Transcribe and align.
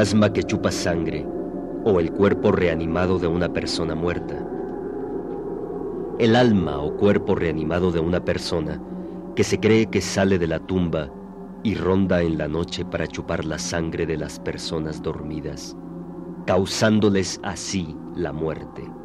Fantasma 0.00 0.32
que 0.32 0.42
chupa 0.42 0.70
sangre 0.70 1.26
o 1.84 2.00
el 2.00 2.10
cuerpo 2.10 2.52
reanimado 2.52 3.18
de 3.18 3.26
una 3.26 3.52
persona 3.52 3.94
muerta. 3.94 4.34
El 6.18 6.36
alma 6.36 6.78
o 6.78 6.96
cuerpo 6.96 7.34
reanimado 7.34 7.92
de 7.92 8.00
una 8.00 8.24
persona 8.24 8.80
que 9.36 9.44
se 9.44 9.60
cree 9.60 9.84
que 9.90 10.00
sale 10.00 10.38
de 10.38 10.46
la 10.46 10.58
tumba 10.58 11.10
y 11.62 11.74
ronda 11.74 12.22
en 12.22 12.38
la 12.38 12.48
noche 12.48 12.82
para 12.82 13.06
chupar 13.06 13.44
la 13.44 13.58
sangre 13.58 14.06
de 14.06 14.16
las 14.16 14.40
personas 14.40 15.02
dormidas, 15.02 15.76
causándoles 16.46 17.38
así 17.42 17.94
la 18.16 18.32
muerte. 18.32 18.99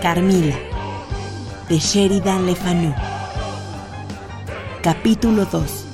Carmila, 0.00 0.56
de 1.68 1.78
Sheridan 1.78 2.46
Le 2.46 2.54
Fanu. 2.54 2.94
Capítulo 4.82 5.44
2. 5.44 5.86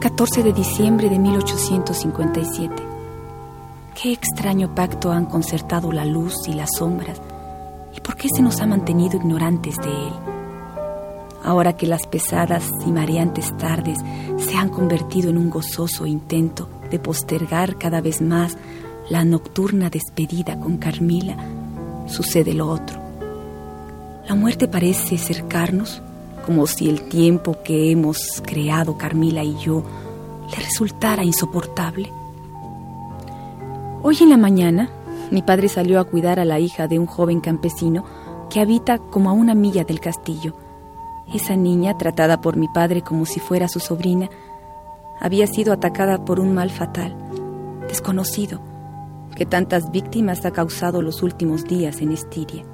...14 0.00 0.42
de 0.42 0.52
diciembre 0.52 1.10
de 1.10 1.18
1857... 1.18 2.74
...qué 4.00 4.12
extraño 4.12 4.74
pacto 4.74 5.12
han 5.12 5.26
concertado 5.26 5.92
la 5.92 6.06
luz 6.06 6.48
y 6.48 6.54
las 6.54 6.70
sombras... 6.78 7.20
¿Y 7.94 8.00
por 8.00 8.16
qué 8.16 8.28
se 8.34 8.40
nos 8.40 8.60
ha 8.60 8.66
mantenido 8.66 9.18
ignorantes 9.18 9.76
de 9.76 9.90
él? 9.90 10.12
Ahora 11.44 11.76
que 11.76 11.86
las 11.86 12.06
pesadas 12.06 12.70
y 12.86 12.92
mareantes 12.92 13.54
tardes... 13.58 13.98
...se 14.38 14.56
han 14.56 14.70
convertido 14.70 15.28
en 15.28 15.36
un 15.36 15.50
gozoso 15.50 16.06
intento 16.06 16.81
de 16.92 17.00
postergar 17.00 17.76
cada 17.78 18.00
vez 18.00 18.20
más 18.20 18.56
la 19.10 19.24
nocturna 19.24 19.90
despedida 19.90 20.60
con 20.60 20.76
Carmila, 20.76 21.36
sucede 22.06 22.54
lo 22.54 22.68
otro. 22.68 23.00
La 24.28 24.36
muerte 24.36 24.68
parece 24.68 25.18
cercarnos, 25.18 26.00
como 26.46 26.66
si 26.66 26.88
el 26.88 27.08
tiempo 27.08 27.56
que 27.64 27.90
hemos 27.90 28.42
creado 28.46 28.96
Carmila 28.96 29.42
y 29.42 29.56
yo 29.58 29.82
le 30.50 30.56
resultara 30.56 31.24
insoportable. 31.24 32.12
Hoy 34.02 34.18
en 34.20 34.30
la 34.30 34.36
mañana, 34.36 34.90
mi 35.30 35.42
padre 35.42 35.68
salió 35.68 35.98
a 35.98 36.04
cuidar 36.04 36.38
a 36.38 36.44
la 36.44 36.60
hija 36.60 36.88
de 36.88 36.98
un 36.98 37.06
joven 37.06 37.40
campesino 37.40 38.04
que 38.50 38.60
habita 38.60 38.98
como 38.98 39.30
a 39.30 39.32
una 39.32 39.54
milla 39.54 39.84
del 39.84 39.98
castillo. 39.98 40.54
Esa 41.32 41.56
niña, 41.56 41.96
tratada 41.96 42.40
por 42.40 42.56
mi 42.56 42.68
padre 42.68 43.02
como 43.02 43.24
si 43.24 43.40
fuera 43.40 43.66
su 43.68 43.80
sobrina, 43.80 44.28
había 45.22 45.46
sido 45.46 45.72
atacada 45.72 46.24
por 46.24 46.40
un 46.40 46.52
mal 46.52 46.68
fatal, 46.68 47.16
desconocido, 47.86 48.60
que 49.36 49.46
tantas 49.46 49.92
víctimas 49.92 50.44
ha 50.44 50.50
causado 50.50 51.00
los 51.00 51.22
últimos 51.22 51.64
días 51.64 52.00
en 52.00 52.10
Estiria. 52.10 52.64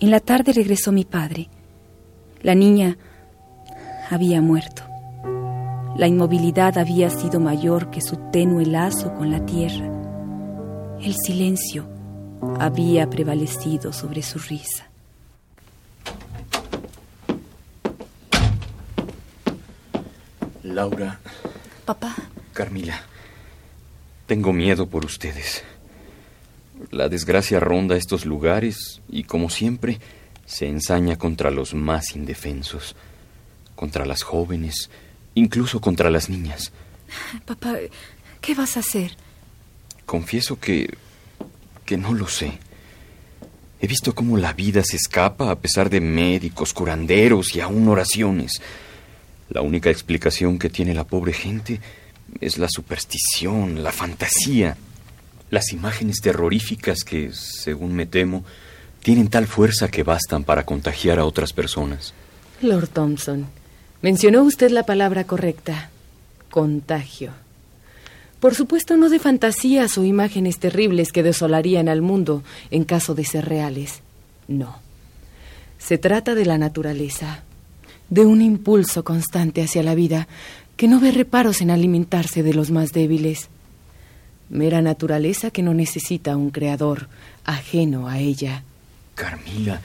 En 0.00 0.10
la 0.10 0.20
tarde 0.20 0.54
regresó 0.54 0.90
mi 0.90 1.04
padre. 1.04 1.50
La 2.40 2.54
niña 2.54 2.96
había 4.10 4.40
muerto. 4.40 4.84
La 5.96 6.06
inmovilidad 6.06 6.78
había 6.78 7.10
sido 7.10 7.40
mayor 7.40 7.90
que 7.90 8.00
su 8.00 8.16
tenue 8.32 8.64
lazo 8.64 9.12
con 9.12 9.30
la 9.30 9.44
tierra. 9.44 9.92
El 10.98 11.14
silencio 11.14 11.90
había 12.58 13.10
prevalecido 13.10 13.92
sobre 13.92 14.22
su 14.22 14.38
risa. 14.38 14.91
Laura. 20.62 21.20
Papá. 21.84 22.14
Carmila. 22.52 23.02
Tengo 24.26 24.52
miedo 24.52 24.88
por 24.88 25.04
ustedes. 25.04 25.64
La 26.90 27.08
desgracia 27.08 27.60
ronda 27.60 27.96
estos 27.96 28.24
lugares 28.24 29.00
y, 29.08 29.24
como 29.24 29.50
siempre, 29.50 30.00
se 30.46 30.68
ensaña 30.68 31.16
contra 31.16 31.50
los 31.50 31.74
más 31.74 32.16
indefensos, 32.16 32.96
contra 33.74 34.06
las 34.06 34.22
jóvenes, 34.22 34.90
incluso 35.34 35.80
contra 35.80 36.10
las 36.10 36.28
niñas. 36.28 36.72
Papá, 37.44 37.76
¿qué 38.40 38.54
vas 38.54 38.76
a 38.76 38.80
hacer? 38.80 39.16
Confieso 40.06 40.58
que... 40.58 40.96
que 41.84 41.96
no 41.96 42.12
lo 42.12 42.28
sé. 42.28 42.58
He 43.80 43.86
visto 43.86 44.14
cómo 44.14 44.36
la 44.36 44.52
vida 44.52 44.84
se 44.84 44.96
escapa 44.96 45.50
a 45.50 45.58
pesar 45.58 45.90
de 45.90 46.00
médicos, 46.00 46.72
curanderos 46.72 47.54
y 47.56 47.60
aún 47.60 47.88
oraciones. 47.88 48.60
La 49.52 49.60
única 49.60 49.90
explicación 49.90 50.58
que 50.58 50.70
tiene 50.70 50.94
la 50.94 51.04
pobre 51.04 51.34
gente 51.34 51.78
es 52.40 52.56
la 52.56 52.68
superstición, 52.70 53.82
la 53.82 53.92
fantasía, 53.92 54.78
las 55.50 55.72
imágenes 55.72 56.22
terroríficas 56.22 57.04
que, 57.04 57.30
según 57.32 57.92
me 57.92 58.06
temo, 58.06 58.44
tienen 59.02 59.28
tal 59.28 59.46
fuerza 59.46 59.88
que 59.88 60.04
bastan 60.04 60.44
para 60.44 60.64
contagiar 60.64 61.18
a 61.18 61.26
otras 61.26 61.52
personas. 61.52 62.14
Lord 62.62 62.88
Thompson, 62.88 63.46
mencionó 64.00 64.42
usted 64.42 64.70
la 64.70 64.84
palabra 64.84 65.24
correcta, 65.24 65.90
contagio. 66.50 67.32
Por 68.40 68.54
supuesto, 68.54 68.96
no 68.96 69.10
de 69.10 69.18
fantasías 69.18 69.98
o 69.98 70.04
imágenes 70.04 70.58
terribles 70.58 71.12
que 71.12 71.22
desolarían 71.22 71.90
al 71.90 72.00
mundo 72.00 72.42
en 72.70 72.84
caso 72.84 73.14
de 73.14 73.26
ser 73.26 73.44
reales. 73.44 74.00
No. 74.48 74.78
Se 75.78 75.98
trata 75.98 76.34
de 76.34 76.46
la 76.46 76.56
naturaleza, 76.56 77.44
de 78.12 78.26
un 78.26 78.42
impulso 78.42 79.04
constante 79.04 79.62
hacia 79.62 79.82
la 79.82 79.94
vida 79.94 80.28
que 80.76 80.86
no 80.86 81.00
ve 81.00 81.12
reparos 81.12 81.62
en 81.62 81.70
alimentarse 81.70 82.42
de 82.42 82.52
los 82.52 82.70
más 82.70 82.92
débiles. 82.92 83.48
Mera 84.50 84.82
naturaleza 84.82 85.50
que 85.50 85.62
no 85.62 85.72
necesita 85.72 86.36
un 86.36 86.50
creador 86.50 87.08
ajeno 87.46 88.08
a 88.08 88.18
ella. 88.18 88.64
Carmila, 89.14 89.80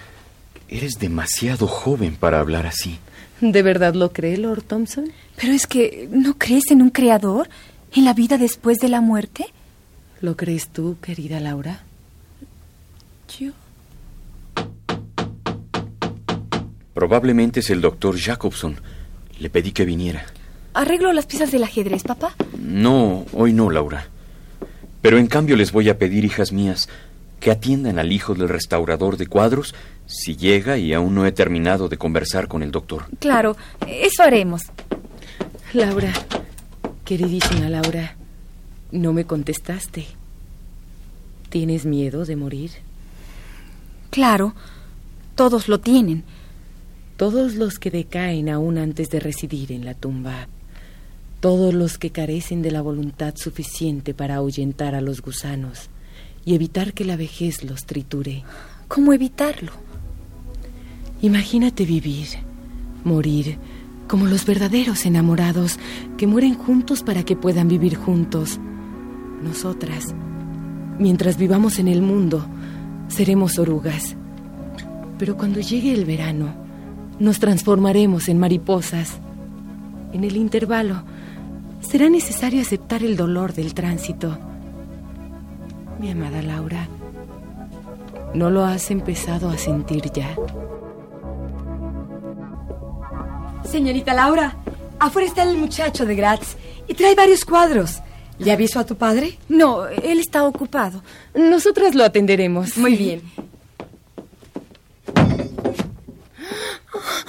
eres 0.67 0.95
demasiado 0.99 1.67
joven 1.67 2.17
para 2.17 2.41
hablar 2.41 2.67
así. 2.67 2.99
¿De 3.39 3.61
verdad 3.63 3.93
lo 3.93 4.11
cree, 4.11 4.35
Lord 4.35 4.63
Thompson? 4.63 5.09
Pero 5.37 5.53
es 5.53 5.65
que, 5.65 6.09
¿no 6.11 6.37
crees 6.37 6.69
en 6.69 6.81
un 6.81 6.89
creador? 6.89 7.47
¿En 7.93 8.03
la 8.03 8.13
vida 8.13 8.37
después 8.37 8.77
de 8.79 8.89
la 8.89 8.99
muerte? 8.99 9.45
¿Lo 10.19 10.35
crees 10.35 10.67
tú, 10.67 10.97
querida 11.01 11.39
Laura? 11.39 11.83
Yo. 13.39 13.53
Probablemente 16.97 17.59
es 17.59 17.69
el 17.69 17.79
doctor 17.79 18.17
Jacobson. 18.17 18.75
Le 19.37 19.51
pedí 19.51 19.71
que 19.71 19.85
viniera. 19.85 20.25
¿Arreglo 20.73 21.13
las 21.13 21.27
piezas 21.27 21.51
del 21.51 21.63
ajedrez, 21.63 22.01
papá? 22.01 22.33
No, 22.59 23.23
hoy 23.33 23.53
no, 23.53 23.69
Laura. 23.69 24.07
Pero 25.03 25.19
en 25.19 25.27
cambio 25.27 25.55
les 25.55 25.71
voy 25.71 25.89
a 25.89 25.99
pedir, 25.99 26.25
hijas 26.25 26.51
mías, 26.51 26.89
que 27.39 27.51
atiendan 27.51 27.99
al 27.99 28.11
hijo 28.11 28.33
del 28.33 28.49
restaurador 28.49 29.17
de 29.17 29.27
cuadros 29.27 29.75
si 30.07 30.37
llega 30.37 30.79
y 30.79 30.91
aún 30.91 31.13
no 31.13 31.27
he 31.27 31.31
terminado 31.31 31.87
de 31.87 31.99
conversar 31.99 32.47
con 32.47 32.63
el 32.63 32.71
doctor. 32.71 33.05
Claro, 33.19 33.55
eso 33.85 34.23
haremos. 34.23 34.63
Laura, 35.73 36.11
queridísima 37.05 37.69
Laura, 37.69 38.15
no 38.91 39.13
me 39.13 39.25
contestaste. 39.25 40.07
¿Tienes 41.49 41.85
miedo 41.85 42.25
de 42.25 42.35
morir? 42.35 42.71
Claro, 44.09 44.55
todos 45.35 45.67
lo 45.67 45.79
tienen. 45.79 46.23
Todos 47.17 47.55
los 47.55 47.79
que 47.79 47.91
decaen 47.91 48.47
aún 48.49 48.77
antes 48.77 49.09
de 49.09 49.19
residir 49.19 49.71
en 49.71 49.85
la 49.85 49.93
tumba. 49.93 50.47
Todos 51.39 51.73
los 51.73 51.97
que 51.97 52.11
carecen 52.11 52.61
de 52.61 52.71
la 52.71 52.81
voluntad 52.81 53.33
suficiente 53.35 54.13
para 54.13 54.35
ahuyentar 54.35 54.95
a 54.95 55.01
los 55.01 55.21
gusanos 55.21 55.89
y 56.45 56.55
evitar 56.55 56.93
que 56.93 57.03
la 57.03 57.17
vejez 57.17 57.63
los 57.63 57.85
triture. 57.85 58.43
¿Cómo 58.87 59.13
evitarlo? 59.13 59.73
Imagínate 61.21 61.85
vivir, 61.85 62.27
morir, 63.03 63.57
como 64.07 64.25
los 64.25 64.45
verdaderos 64.45 65.05
enamorados 65.05 65.77
que 66.17 66.27
mueren 66.27 66.55
juntos 66.55 67.03
para 67.03 67.23
que 67.23 67.35
puedan 67.35 67.67
vivir 67.67 67.95
juntos. 67.95 68.59
Nosotras, 69.43 70.13
Mientras 70.99 71.37
vivamos 71.37 71.77
en 71.77 71.87
el 71.87 72.01
mundo, 72.01 72.43
seremos 73.07 73.59
orugas. 73.59 74.15
Pero 75.19 75.37
cuando 75.37 75.59
llegue 75.59 75.93
el 75.93 76.05
verano, 76.05 76.66
nos 77.19 77.39
transformaremos 77.39 78.27
en 78.29 78.39
mariposas. 78.39 79.19
En 80.13 80.23
el 80.23 80.37
intervalo, 80.37 81.03
será 81.81 82.09
necesario 82.09 82.61
aceptar 82.61 83.03
el 83.03 83.17
dolor 83.17 83.53
del 83.53 83.73
tránsito. 83.73 84.37
Mi 85.99 86.11
amada 86.11 86.41
Laura, 86.41 86.87
¿no 88.33 88.49
lo 88.49 88.65
has 88.65 88.91
empezado 88.91 89.49
a 89.49 89.57
sentir 89.57 90.11
ya? 90.11 90.35
Señorita 93.63 94.13
Laura, 94.13 94.55
afuera 94.99 95.27
está 95.27 95.43
el 95.43 95.57
muchacho 95.57 96.05
de 96.05 96.15
Graz 96.15 96.55
y 96.87 96.93
trae 96.93 97.15
varios 97.15 97.43
cuadros. 97.43 98.01
¿Le 98.39 98.51
aviso 98.51 98.79
a 98.79 98.85
tu 98.85 98.95
padre? 98.95 99.37
No, 99.49 99.87
él 99.87 100.19
está 100.19 100.43
ocupado. 100.45 101.01
Nosotras 101.33 101.95
lo 101.95 102.03
atenderemos. 102.03 102.77
Muy 102.77 102.95
bien. 102.95 103.21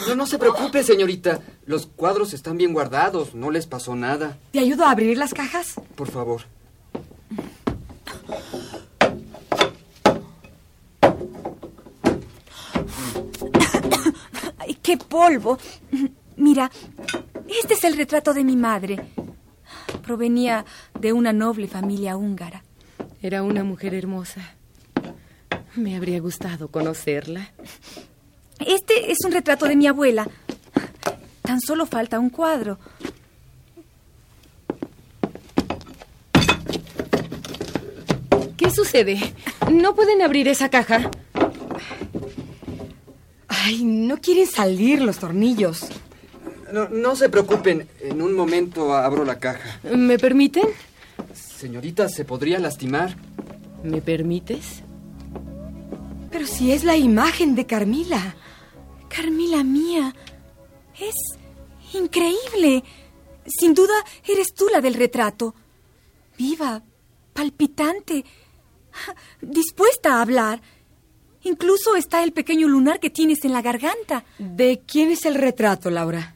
No, 0.07 0.15
no 0.15 0.27
se 0.27 0.39
preocupe, 0.39 0.83
señorita. 0.83 1.41
Los 1.67 1.87
cuadros 1.87 2.33
están 2.33 2.57
bien 2.57 2.73
guardados. 2.73 3.35
No 3.35 3.51
les 3.51 3.67
pasó 3.67 3.95
nada. 3.95 4.39
¿Te 4.53 4.61
ayudo 4.61 4.85
a 4.85 4.91
abrir 4.91 5.19
las 5.19 5.35
cajas? 5.35 5.75
Por 5.97 6.11
favor. 6.11 6.43
¡Ay, 14.59 14.75
qué 14.83 14.97
polvo! 14.97 15.59
Mira, 16.37 16.71
este 17.63 17.75
es 17.75 17.85
el 17.85 17.97
retrato 17.97 18.33
de 18.33 18.45
mi 18.45 18.57
madre. 18.57 19.01
Provenía 20.03 20.65
de 20.99 21.13
una 21.13 21.33
noble 21.33 21.69
familia 21.69 22.17
húngara. 22.17 22.63
Era 23.21 23.43
una 23.43 23.65
mujer 23.65 23.95
hermosa. 23.95 24.55
Me 25.75 25.97
habría 25.97 26.21
gustado 26.21 26.69
conocerla. 26.69 27.53
Este 28.59 29.11
es 29.11 29.19
un 29.25 29.33
retrato 29.33 29.67
de 29.67 29.77
mi 29.77 29.87
abuela. 29.87 30.29
Tan 31.43 31.61
solo 31.61 31.87
falta 31.87 32.19
un 32.19 32.31
cuadro. 32.31 32.79
¿Qué 38.57 38.71
sucede? 38.71 39.19
¿No 39.71 39.95
pueden 39.95 40.21
abrir 40.23 40.49
esa 40.49 40.69
caja? 40.69 41.11
Ay, 43.47 43.85
no 43.85 44.19
quieren 44.19 44.47
salir 44.47 45.01
los 45.01 45.19
tornillos. 45.19 45.87
No, 46.73 46.89
no 46.89 47.17
se 47.17 47.29
preocupen. 47.29 47.89
En 48.01 48.21
un 48.21 48.35
momento 48.35 48.95
abro 48.95 49.25
la 49.25 49.39
caja. 49.39 49.81
¿Me 49.85 50.19
permiten? 50.19 50.65
Señorita, 51.33 52.09
se 52.09 52.25
podría 52.25 52.59
lastimar. 52.59 53.17
¿Me 53.83 54.01
permites? 54.01 54.83
Pero 56.31 56.47
si 56.47 56.73
es 56.73 56.85
la 56.85 56.97
imagen 56.97 57.55
de 57.55 57.67
Carmila. 57.67 58.37
Carmila 59.09 59.65
mía, 59.65 60.15
es 60.99 61.15
increíble. 61.95 62.85
Sin 63.47 63.75
duda 63.75 63.95
eres 64.27 64.55
tú 64.55 64.69
la 64.73 64.81
del 64.81 64.95
retrato. 64.95 65.55
Viva, 66.37 66.83
palpitante, 67.33 68.25
dispuesta 69.41 70.15
a 70.15 70.23
hablar. 70.23 70.61
Incluso 71.43 71.97
está 71.97 72.23
el 72.23 72.33
pequeño 72.33 72.69
lunar 72.69 73.01
que 73.01 73.11
tienes 73.11 73.45
en 73.45 73.53
la 73.53 73.63
garganta. 73.63 74.25
¿De 74.39 74.83
quién 74.87 75.11
es 75.11 75.25
el 75.25 75.35
retrato, 75.35 75.91
Laura? 75.91 76.35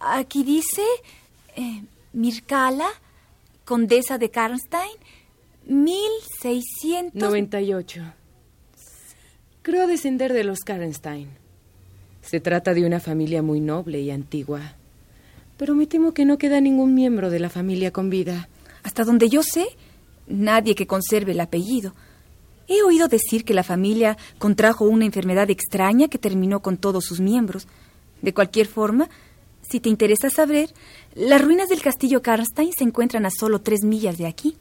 Aquí 0.00 0.44
dice 0.44 0.82
eh, 1.54 1.82
Mircala, 2.12 2.88
condesa 3.64 4.18
de 4.18 4.30
Karnstein, 4.30 4.92
1600... 5.64 7.20
98. 7.20 8.02
Creo 9.62 9.86
descender 9.86 10.32
de 10.32 10.44
los 10.44 10.60
Karnstein. 10.60 11.45
Se 12.26 12.40
trata 12.40 12.74
de 12.74 12.84
una 12.84 12.98
familia 12.98 13.40
muy 13.40 13.60
noble 13.60 14.00
y 14.00 14.10
antigua. 14.10 14.74
Pero 15.56 15.76
me 15.76 15.86
temo 15.86 16.12
que 16.12 16.24
no 16.24 16.38
queda 16.38 16.60
ningún 16.60 16.92
miembro 16.92 17.30
de 17.30 17.38
la 17.38 17.50
familia 17.50 17.92
con 17.92 18.10
vida. 18.10 18.48
Hasta 18.82 19.04
donde 19.04 19.28
yo 19.28 19.42
sé, 19.44 19.66
nadie 20.26 20.74
que 20.74 20.88
conserve 20.88 21.32
el 21.32 21.40
apellido. 21.40 21.94
He 22.66 22.82
oído 22.82 23.06
decir 23.06 23.44
que 23.44 23.54
la 23.54 23.62
familia 23.62 24.18
contrajo 24.38 24.86
una 24.86 25.04
enfermedad 25.04 25.50
extraña 25.50 26.08
que 26.08 26.18
terminó 26.18 26.60
con 26.60 26.78
todos 26.78 27.04
sus 27.04 27.20
miembros. 27.20 27.68
De 28.22 28.34
cualquier 28.34 28.66
forma, 28.66 29.08
si 29.62 29.78
te 29.78 29.88
interesa 29.88 30.28
saber, 30.28 30.70
las 31.14 31.40
ruinas 31.40 31.68
del 31.68 31.80
castillo 31.80 32.22
Karnstein 32.22 32.72
se 32.76 32.82
encuentran 32.82 33.24
a 33.24 33.30
solo 33.30 33.60
tres 33.60 33.84
millas 33.84 34.18
de 34.18 34.26
aquí. 34.26 34.56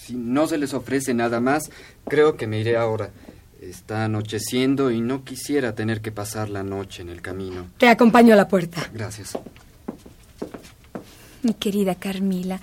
Si 0.00 0.14
no 0.14 0.46
se 0.46 0.58
les 0.58 0.74
ofrece 0.74 1.14
nada 1.14 1.40
más, 1.40 1.70
creo 2.06 2.36
que 2.36 2.46
me 2.46 2.60
iré 2.60 2.76
ahora. 2.76 3.10
Está 3.64 4.04
anocheciendo 4.04 4.90
y 4.90 5.00
no 5.00 5.24
quisiera 5.24 5.74
tener 5.74 6.02
que 6.02 6.12
pasar 6.12 6.50
la 6.50 6.62
noche 6.62 7.00
en 7.00 7.08
el 7.08 7.22
camino. 7.22 7.66
Te 7.78 7.88
acompaño 7.88 8.34
a 8.34 8.36
la 8.36 8.46
puerta. 8.46 8.90
Gracias. 8.92 9.38
Mi 11.42 11.54
querida 11.54 11.94
Carmila, 11.94 12.60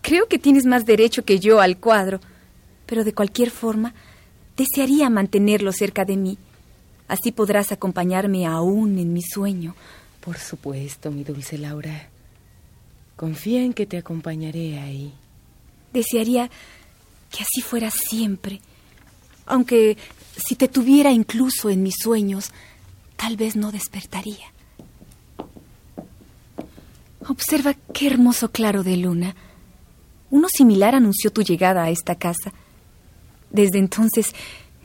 creo 0.00 0.28
que 0.28 0.38
tienes 0.38 0.66
más 0.66 0.86
derecho 0.86 1.24
que 1.24 1.40
yo 1.40 1.60
al 1.60 1.78
cuadro, 1.78 2.20
pero 2.86 3.02
de 3.02 3.12
cualquier 3.12 3.50
forma, 3.50 3.92
desearía 4.56 5.10
mantenerlo 5.10 5.72
cerca 5.72 6.04
de 6.04 6.16
mí. 6.16 6.38
Así 7.08 7.32
podrás 7.32 7.72
acompañarme 7.72 8.46
aún 8.46 9.00
en 9.00 9.12
mi 9.12 9.22
sueño. 9.22 9.74
Por 10.20 10.38
supuesto, 10.38 11.10
mi 11.10 11.24
dulce 11.24 11.58
Laura. 11.58 12.08
Confía 13.16 13.64
en 13.64 13.72
que 13.72 13.86
te 13.86 13.98
acompañaré 13.98 14.78
ahí. 14.78 15.12
Desearía 15.92 16.48
que 17.30 17.42
así 17.42 17.62
fuera 17.62 17.90
siempre. 17.90 18.60
Aunque 19.46 19.96
si 20.36 20.56
te 20.56 20.68
tuviera 20.68 21.12
incluso 21.12 21.70
en 21.70 21.82
mis 21.82 21.94
sueños, 22.00 22.52
tal 23.16 23.36
vez 23.36 23.56
no 23.56 23.72
despertaría. 23.72 24.52
Observa 27.28 27.74
qué 27.94 28.08
hermoso 28.08 28.50
claro 28.50 28.82
de 28.82 28.96
luna. 28.96 29.36
Uno 30.30 30.48
similar 30.48 30.94
anunció 30.94 31.30
tu 31.30 31.42
llegada 31.42 31.84
a 31.84 31.90
esta 31.90 32.16
casa. 32.16 32.52
Desde 33.50 33.78
entonces 33.78 34.34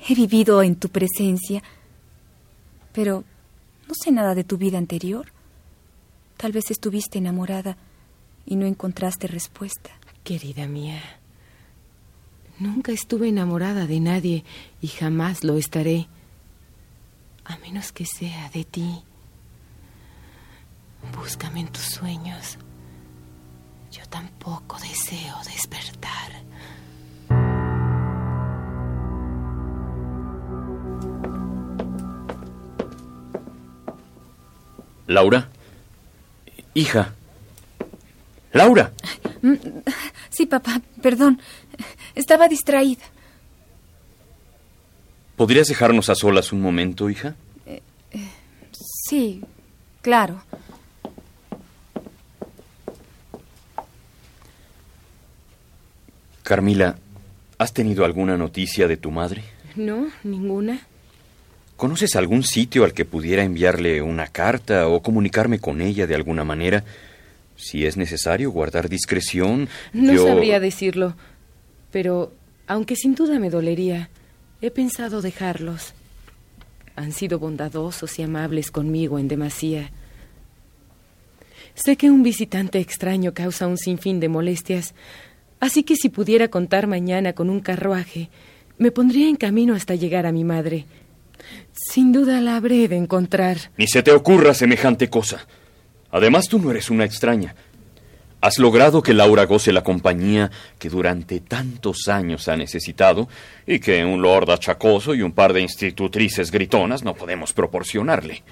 he 0.07 0.13
vivido 0.13 0.61
en 0.61 0.75
tu 0.75 0.89
presencia, 0.89 1.63
pero 2.93 3.23
no 3.87 3.93
sé 3.95 4.11
nada 4.11 4.35
de 4.35 4.43
tu 4.43 4.57
vida 4.57 4.77
anterior. 4.77 5.31
Tal 6.35 6.51
vez 6.51 6.69
estuviste 6.69 7.17
enamorada 7.17 7.77
y 8.45 8.55
no 8.55 8.65
encontraste 8.65 9.27
respuesta. 9.27 9.91
Querida 10.23 10.67
mía, 10.67 11.01
nunca 12.59 12.91
estuve 12.91 13.29
enamorada 13.29 13.87
de 13.87 13.99
nadie 13.99 14.45
y 14.81 14.87
jamás 14.87 15.43
lo 15.43 15.57
estaré, 15.57 16.07
a 17.45 17.57
menos 17.57 17.91
que 17.91 18.05
sea 18.05 18.49
de 18.49 18.65
ti. 18.65 19.03
Búscame 21.15 21.61
en 21.61 21.67
tus 21.67 21.83
sueños. 21.83 22.57
Yo 23.91 24.05
tampoco 24.09 24.77
deseo 24.79 25.35
despertar. 25.45 26.17
Laura. 35.07 35.49
Hija. 36.73 37.16
Laura. 38.57 38.91
Sí, 40.29 40.45
papá, 40.45 40.81
perdón. 41.01 41.39
Estaba 42.15 42.47
distraída. 42.47 43.03
¿Podrías 45.35 45.67
dejarnos 45.67 46.09
a 46.09 46.15
solas 46.15 46.51
un 46.51 46.61
momento, 46.61 47.09
hija? 47.09 47.35
Sí, 49.07 49.41
claro. 50.01 50.41
Carmila, 56.43 56.97
¿has 57.57 57.73
tenido 57.73 58.05
alguna 58.05 58.37
noticia 58.37 58.87
de 58.87 58.97
tu 58.97 59.11
madre? 59.11 59.43
No, 59.75 60.07
ninguna. 60.23 60.79
¿Conoces 61.75 62.15
algún 62.15 62.43
sitio 62.43 62.83
al 62.83 62.93
que 62.93 63.05
pudiera 63.05 63.43
enviarle 63.43 64.01
una 64.01 64.27
carta 64.27 64.87
o 64.87 65.01
comunicarme 65.03 65.59
con 65.59 65.81
ella 65.81 66.07
de 66.07 66.15
alguna 66.15 66.43
manera? 66.43 66.83
Si 67.57 67.85
es 67.85 67.97
necesario 67.97 68.51
guardar 68.51 68.87
discreción, 68.87 69.67
No 69.91 70.13
yo... 70.13 70.25
sabría 70.27 70.59
decirlo, 70.59 71.15
pero 71.91 72.31
aunque 72.67 72.95
sin 72.95 73.15
duda 73.15 73.39
me 73.39 73.49
dolería, 73.49 74.09
he 74.61 74.71
pensado 74.71 75.21
dejarlos. 75.21 75.93
Han 76.95 77.11
sido 77.11 77.39
bondadosos 77.39 78.17
y 78.19 78.23
amables 78.23 78.71
conmigo 78.71 79.19
en 79.19 79.27
demasía. 79.27 79.91
Sé 81.75 81.95
que 81.95 82.09
un 82.09 82.23
visitante 82.23 82.79
extraño 82.79 83.33
causa 83.33 83.67
un 83.67 83.77
sinfín 83.77 84.19
de 84.19 84.29
molestias, 84.29 84.93
así 85.59 85.83
que 85.83 85.95
si 85.95 86.09
pudiera 86.09 86.47
contar 86.47 86.87
mañana 86.87 87.33
con 87.33 87.49
un 87.49 87.59
carruaje, 87.59 88.29
me 88.77 88.91
pondría 88.91 89.27
en 89.29 89.35
camino 89.35 89.75
hasta 89.75 89.95
llegar 89.95 90.25
a 90.25 90.31
mi 90.31 90.43
madre. 90.43 90.85
Sin 91.71 92.11
duda 92.11 92.41
la 92.41 92.55
habré 92.55 92.87
de 92.87 92.97
encontrar. 92.97 93.57
Ni 93.77 93.87
se 93.87 94.01
te 94.03 94.11
ocurra 94.11 94.53
semejante 94.53 95.09
cosa. 95.09 95.47
Además, 96.17 96.47
tú 96.47 96.59
no 96.59 96.71
eres 96.71 96.89
una 96.89 97.05
extraña. 97.05 97.55
Has 98.39 98.59
logrado 98.59 99.01
que 99.01 99.15
Laura 99.15 99.45
goce 99.45 99.74
la 99.74 99.83
compañía 99.83 100.51
que 100.77 100.89
durante 100.89 101.39
tantos 101.39 102.07
años 102.07 102.47
ha 102.47 102.55
necesitado 102.55 103.27
y 103.65 103.79
que 103.79 104.05
un 104.05 104.21
lord 104.21 104.51
achacoso 104.51 105.15
y 105.15 105.24
un 105.24 105.31
par 105.31 105.53
de 105.53 105.62
institutrices 105.62 106.51
gritonas 106.51 107.03
no 107.03 107.15
podemos 107.15 107.53
proporcionarle. 107.53 108.43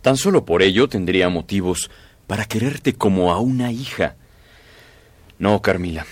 Tan 0.00 0.16
solo 0.16 0.46
por 0.46 0.62
ello 0.62 0.88
tendría 0.88 1.28
motivos 1.28 1.90
para 2.26 2.46
quererte 2.46 2.94
como 2.94 3.32
a 3.32 3.40
una 3.40 3.70
hija. 3.70 4.16
No, 5.38 5.60
Carmila. 5.60 6.06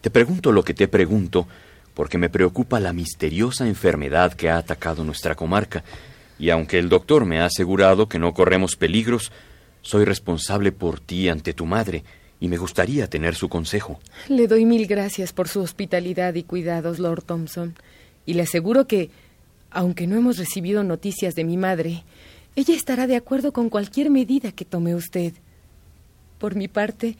Te 0.00 0.10
pregunto 0.10 0.50
lo 0.50 0.64
que 0.64 0.72
te 0.72 0.88
pregunto 0.88 1.46
porque 1.92 2.16
me 2.16 2.30
preocupa 2.30 2.78
la 2.78 2.92
misteriosa 2.92 3.66
enfermedad 3.66 4.32
que 4.32 4.48
ha 4.48 4.56
atacado 4.56 5.02
nuestra 5.02 5.34
comarca, 5.34 5.82
y 6.38 6.50
aunque 6.50 6.78
el 6.78 6.88
doctor 6.88 7.24
me 7.24 7.40
ha 7.40 7.46
asegurado 7.46 8.08
que 8.08 8.20
no 8.20 8.32
corremos 8.34 8.76
peligros, 8.76 9.32
soy 9.88 10.04
responsable 10.04 10.70
por 10.70 11.00
ti 11.00 11.30
ante 11.30 11.54
tu 11.54 11.64
madre, 11.64 12.04
y 12.40 12.48
me 12.48 12.58
gustaría 12.58 13.08
tener 13.08 13.34
su 13.34 13.48
consejo. 13.48 13.98
Le 14.28 14.46
doy 14.46 14.66
mil 14.66 14.86
gracias 14.86 15.32
por 15.32 15.48
su 15.48 15.60
hospitalidad 15.60 16.34
y 16.34 16.42
cuidados, 16.42 16.98
Lord 16.98 17.22
Thompson, 17.22 17.74
y 18.26 18.34
le 18.34 18.42
aseguro 18.42 18.86
que, 18.86 19.08
aunque 19.70 20.06
no 20.06 20.16
hemos 20.16 20.36
recibido 20.36 20.84
noticias 20.84 21.34
de 21.34 21.44
mi 21.44 21.56
madre, 21.56 22.04
ella 22.54 22.74
estará 22.74 23.06
de 23.06 23.16
acuerdo 23.16 23.54
con 23.54 23.70
cualquier 23.70 24.10
medida 24.10 24.52
que 24.52 24.66
tome 24.66 24.94
usted. 24.94 25.32
Por 26.38 26.54
mi 26.54 26.68
parte, 26.68 27.16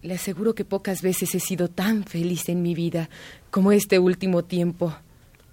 le 0.00 0.14
aseguro 0.14 0.54
que 0.54 0.64
pocas 0.64 1.02
veces 1.02 1.34
he 1.34 1.40
sido 1.40 1.66
tan 1.66 2.04
feliz 2.04 2.48
en 2.48 2.62
mi 2.62 2.76
vida 2.76 3.10
como 3.50 3.72
este 3.72 3.98
último 3.98 4.44
tiempo, 4.44 4.94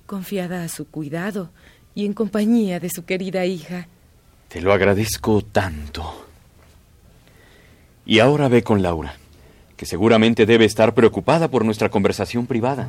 confiada 0.06 0.64
a 0.64 0.70
su 0.70 0.86
cuidado 0.86 1.50
y 1.96 2.06
en 2.06 2.14
compañía 2.14 2.80
de 2.80 2.92
su 2.92 3.04
querida 3.04 3.46
hija. 3.46 3.88
Te 4.48 4.62
lo 4.62 4.72
agradezco 4.74 5.42
tanto. 5.42 6.26
Y 8.06 8.20
ahora 8.20 8.48
ve 8.50 8.64
con 8.64 8.84
Laura, 8.84 9.16
que 9.76 9.88
seguramente 9.88 10.46
debe 10.46 10.66
estar 10.66 10.94
preocupada 10.94 11.50
por 11.50 11.66
nuestra 11.66 11.90
conversación 11.90 12.46
privada. 12.46 12.88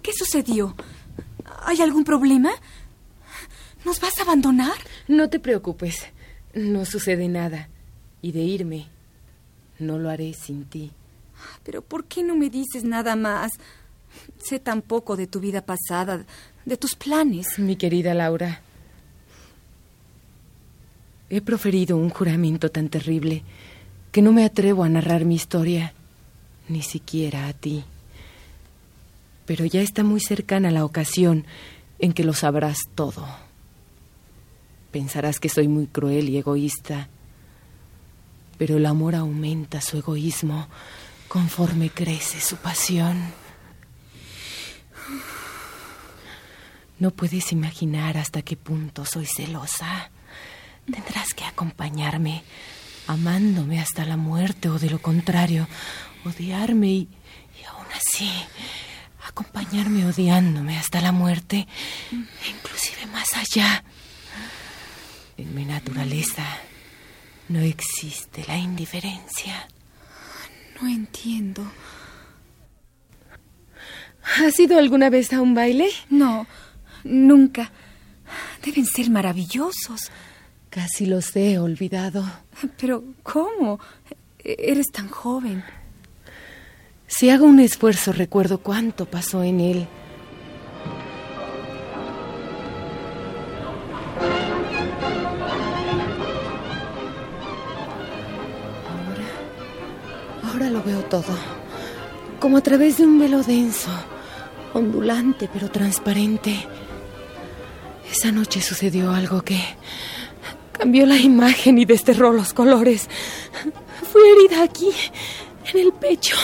¿Qué 0.00 0.12
sucedió? 0.12 0.76
¿Hay 1.66 1.80
algún 1.80 2.04
problema? 2.04 2.50
¿Nos 3.84 4.00
vas 4.00 4.18
a 4.18 4.22
abandonar? 4.22 4.76
No 5.08 5.28
te 5.28 5.40
preocupes. 5.40 6.06
No 6.54 6.84
sucede 6.84 7.26
nada. 7.28 7.68
Y 8.22 8.32
de 8.32 8.40
irme, 8.40 8.86
no 9.78 9.98
lo 9.98 10.10
haré 10.10 10.34
sin 10.34 10.64
ti. 10.64 10.90
Pero 11.62 11.82
¿por 11.82 12.04
qué 12.04 12.22
no 12.22 12.36
me 12.36 12.50
dices 12.50 12.84
nada 12.84 13.16
más? 13.16 13.52
Sé 14.38 14.58
tan 14.58 14.82
poco 14.82 15.16
de 15.16 15.26
tu 15.26 15.40
vida 15.40 15.64
pasada, 15.64 16.24
de 16.64 16.76
tus 16.76 16.94
planes. 16.94 17.58
Mi 17.58 17.76
querida 17.76 18.14
Laura, 18.14 18.60
he 21.28 21.40
proferido 21.40 21.96
un 21.96 22.10
juramento 22.10 22.70
tan 22.70 22.88
terrible 22.88 23.42
que 24.12 24.22
no 24.22 24.32
me 24.32 24.44
atrevo 24.44 24.84
a 24.84 24.88
narrar 24.88 25.24
mi 25.24 25.34
historia, 25.34 25.92
ni 26.68 26.82
siquiera 26.82 27.48
a 27.48 27.52
ti. 27.52 27.84
Pero 29.46 29.64
ya 29.64 29.82
está 29.82 30.04
muy 30.04 30.20
cercana 30.20 30.70
la 30.70 30.84
ocasión 30.84 31.44
en 31.98 32.12
que 32.12 32.24
lo 32.24 32.32
sabrás 32.32 32.78
todo. 32.94 33.26
Pensarás 34.92 35.40
que 35.40 35.48
soy 35.48 35.66
muy 35.66 35.88
cruel 35.88 36.28
y 36.28 36.38
egoísta, 36.38 37.08
pero 38.56 38.76
el 38.76 38.86
amor 38.86 39.14
aumenta 39.14 39.80
su 39.80 39.98
egoísmo 39.98 40.68
conforme 41.28 41.90
crece 41.90 42.40
su 42.40 42.56
pasión. 42.56 43.32
No 46.98 47.10
puedes 47.10 47.52
imaginar 47.52 48.16
hasta 48.16 48.42
qué 48.42 48.56
punto 48.56 49.04
soy 49.04 49.26
celosa. 49.26 50.10
Tendrás 50.90 51.34
que 51.34 51.44
acompañarme, 51.44 52.44
amándome 53.06 53.80
hasta 53.80 54.04
la 54.04 54.16
muerte 54.16 54.68
o 54.68 54.78
de 54.78 54.90
lo 54.90 55.00
contrario, 55.00 55.66
odiarme 56.24 56.88
y, 56.88 57.08
aún 57.68 57.86
así 57.94 58.30
acompañarme 59.26 60.06
odiándome 60.06 60.78
hasta 60.78 61.00
la 61.00 61.10
muerte, 61.10 61.66
e 62.12 62.50
inclusive 62.50 63.06
más 63.06 63.32
allá. 63.34 63.82
En 65.36 65.54
mi 65.54 65.64
naturaleza 65.64 66.44
no 67.48 67.60
existe 67.60 68.44
la 68.46 68.56
indiferencia. 68.56 69.68
No 70.80 70.88
entiendo. 70.88 71.64
¿Has 74.38 74.58
ido 74.58 74.78
alguna 74.78 75.10
vez 75.10 75.32
a 75.32 75.40
un 75.40 75.54
baile? 75.54 75.88
No, 76.10 76.46
nunca. 77.04 77.70
Deben 78.64 78.86
ser 78.86 79.10
maravillosos. 79.10 80.10
Casi 80.70 81.06
los 81.06 81.36
he 81.36 81.58
olvidado. 81.58 82.24
Pero, 82.78 83.04
¿cómo? 83.22 83.78
Eres 84.38 84.86
tan 84.92 85.08
joven. 85.08 85.62
Si 87.06 87.30
hago 87.30 87.44
un 87.44 87.60
esfuerzo, 87.60 88.12
recuerdo 88.12 88.58
cuánto 88.58 89.06
pasó 89.06 89.42
en 89.42 89.60
él. 89.60 89.88
Ahora, 100.54 100.70
lo 100.70 100.84
veo 100.84 101.02
todo, 101.06 101.36
como 102.38 102.58
a 102.58 102.60
través 102.60 102.98
de 102.98 103.04
un 103.04 103.18
velo 103.18 103.42
denso, 103.42 103.90
ondulante 104.72 105.50
pero 105.52 105.68
transparente. 105.68 106.54
Esa 108.08 108.30
noche 108.30 108.62
sucedió 108.62 109.10
algo 109.10 109.42
que 109.42 109.60
cambió 110.70 111.06
la 111.06 111.16
imagen 111.16 111.76
y 111.78 111.84
desterró 111.84 112.32
los 112.32 112.52
colores. 112.52 113.08
Fui 114.12 114.22
herida 114.28 114.62
aquí, 114.62 114.90
en 115.72 115.80
el 115.80 115.92
pecho. 115.92 116.36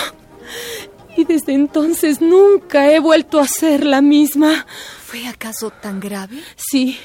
Y 1.17 1.25
desde 1.25 1.53
entonces 1.53 2.21
nunca 2.21 2.91
he 2.93 2.99
vuelto 2.99 3.39
a 3.39 3.47
ser 3.47 3.87
la 3.87 4.03
misma. 4.03 4.67
¿Fue 5.07 5.29
acaso 5.29 5.71
tan 5.71 6.01
grave? 6.01 6.43
Sí. 6.57 6.99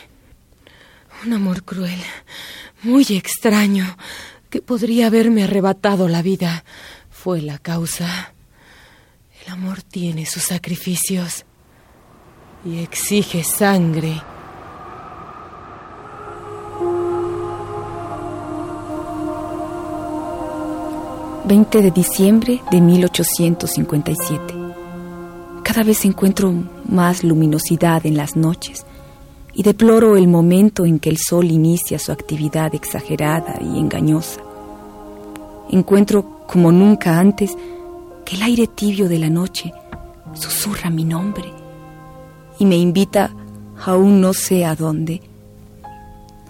Un 1.23 1.33
amor 1.33 1.63
cruel, 1.63 2.01
muy 2.81 3.05
extraño, 3.11 3.95
que 4.49 4.63
podría 4.63 5.07
haberme 5.07 5.43
arrebatado 5.43 6.07
la 6.07 6.23
vida. 6.23 6.63
Fue 7.25 7.41
la 7.41 7.57
causa. 7.57 8.35
El 9.41 9.51
amor 9.51 9.81
tiene 9.81 10.27
sus 10.27 10.43
sacrificios 10.43 11.43
y 12.63 12.83
exige 12.83 13.43
sangre. 13.43 14.21
20 21.45 21.81
de 21.81 21.89
diciembre 21.89 22.61
de 22.69 22.79
1857. 22.79 24.53
Cada 25.63 25.81
vez 25.81 26.05
encuentro 26.05 26.53
más 26.87 27.23
luminosidad 27.23 28.05
en 28.05 28.17
las 28.17 28.35
noches 28.35 28.85
y 29.51 29.63
deploro 29.63 30.15
el 30.15 30.27
momento 30.27 30.85
en 30.85 30.99
que 30.99 31.09
el 31.09 31.17
sol 31.17 31.45
inicia 31.45 31.97
su 31.97 32.11
actividad 32.11 32.75
exagerada 32.75 33.57
y 33.59 33.79
engañosa. 33.79 34.41
Encuentro 35.71 36.34
como 36.47 36.71
nunca 36.71 37.19
antes 37.19 37.55
que 38.25 38.35
el 38.35 38.43
aire 38.43 38.67
tibio 38.67 39.07
de 39.09 39.19
la 39.19 39.29
noche 39.29 39.71
susurra 40.33 40.89
mi 40.89 41.03
nombre 41.03 41.51
y 42.59 42.65
me 42.65 42.77
invita 42.77 43.31
aún 43.85 44.21
no 44.21 44.33
sé 44.33 44.65
a 44.65 44.75
dónde. 44.75 45.21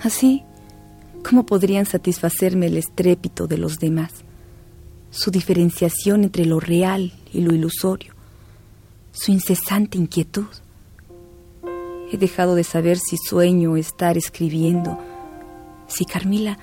Así, 0.03 0.43
¿cómo 1.27 1.45
podrían 1.45 1.85
satisfacerme 1.85 2.67
el 2.67 2.77
estrépito 2.77 3.47
de 3.47 3.57
los 3.57 3.79
demás? 3.79 4.25
su 5.15 5.31
diferenciación 5.31 6.25
entre 6.25 6.45
lo 6.45 6.59
real 6.59 7.13
y 7.31 7.39
lo 7.39 7.53
ilusorio, 7.55 8.13
su 9.13 9.31
incesante 9.31 9.97
inquietud. 9.97 10.47
He 12.11 12.17
dejado 12.17 12.55
de 12.55 12.65
saber 12.65 12.97
si 12.97 13.15
sueño 13.17 13.77
estar 13.77 14.17
escribiendo, 14.17 14.99
si 15.87 16.03
Carmila 16.03 16.59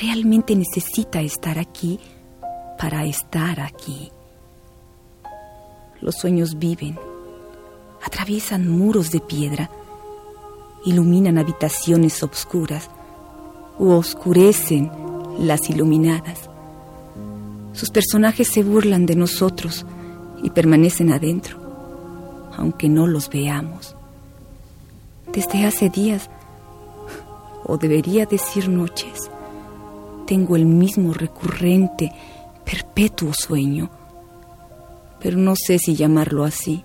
realmente 0.00 0.54
necesita 0.54 1.20
estar 1.20 1.58
aquí 1.58 1.98
para 2.80 3.04
estar 3.04 3.60
aquí. 3.60 4.10
Los 6.00 6.14
sueños 6.14 6.58
viven, 6.58 6.98
atraviesan 8.02 8.70
muros 8.70 9.10
de 9.10 9.20
piedra, 9.20 9.70
iluminan 10.86 11.36
habitaciones 11.36 12.22
obscuras 12.22 12.88
u 13.78 13.90
oscurecen 13.90 14.90
las 15.38 15.68
iluminadas. 15.68 16.48
Sus 17.74 17.90
personajes 17.90 18.48
se 18.48 18.62
burlan 18.62 19.04
de 19.04 19.14
nosotros 19.14 19.84
y 20.42 20.48
permanecen 20.48 21.12
adentro, 21.12 21.58
aunque 22.56 22.88
no 22.88 23.06
los 23.06 23.28
veamos. 23.28 23.94
Desde 25.30 25.66
hace 25.66 25.90
días, 25.90 26.30
o 27.62 27.76
debería 27.76 28.24
decir 28.24 28.70
noches, 28.70 29.30
tengo 30.26 30.56
el 30.56 30.64
mismo 30.64 31.12
recurrente 31.12 32.10
perpetuo 32.70 33.32
sueño. 33.34 33.90
Pero 35.20 35.36
no 35.36 35.54
sé 35.56 35.78
si 35.78 35.96
llamarlo 35.96 36.44
así, 36.44 36.84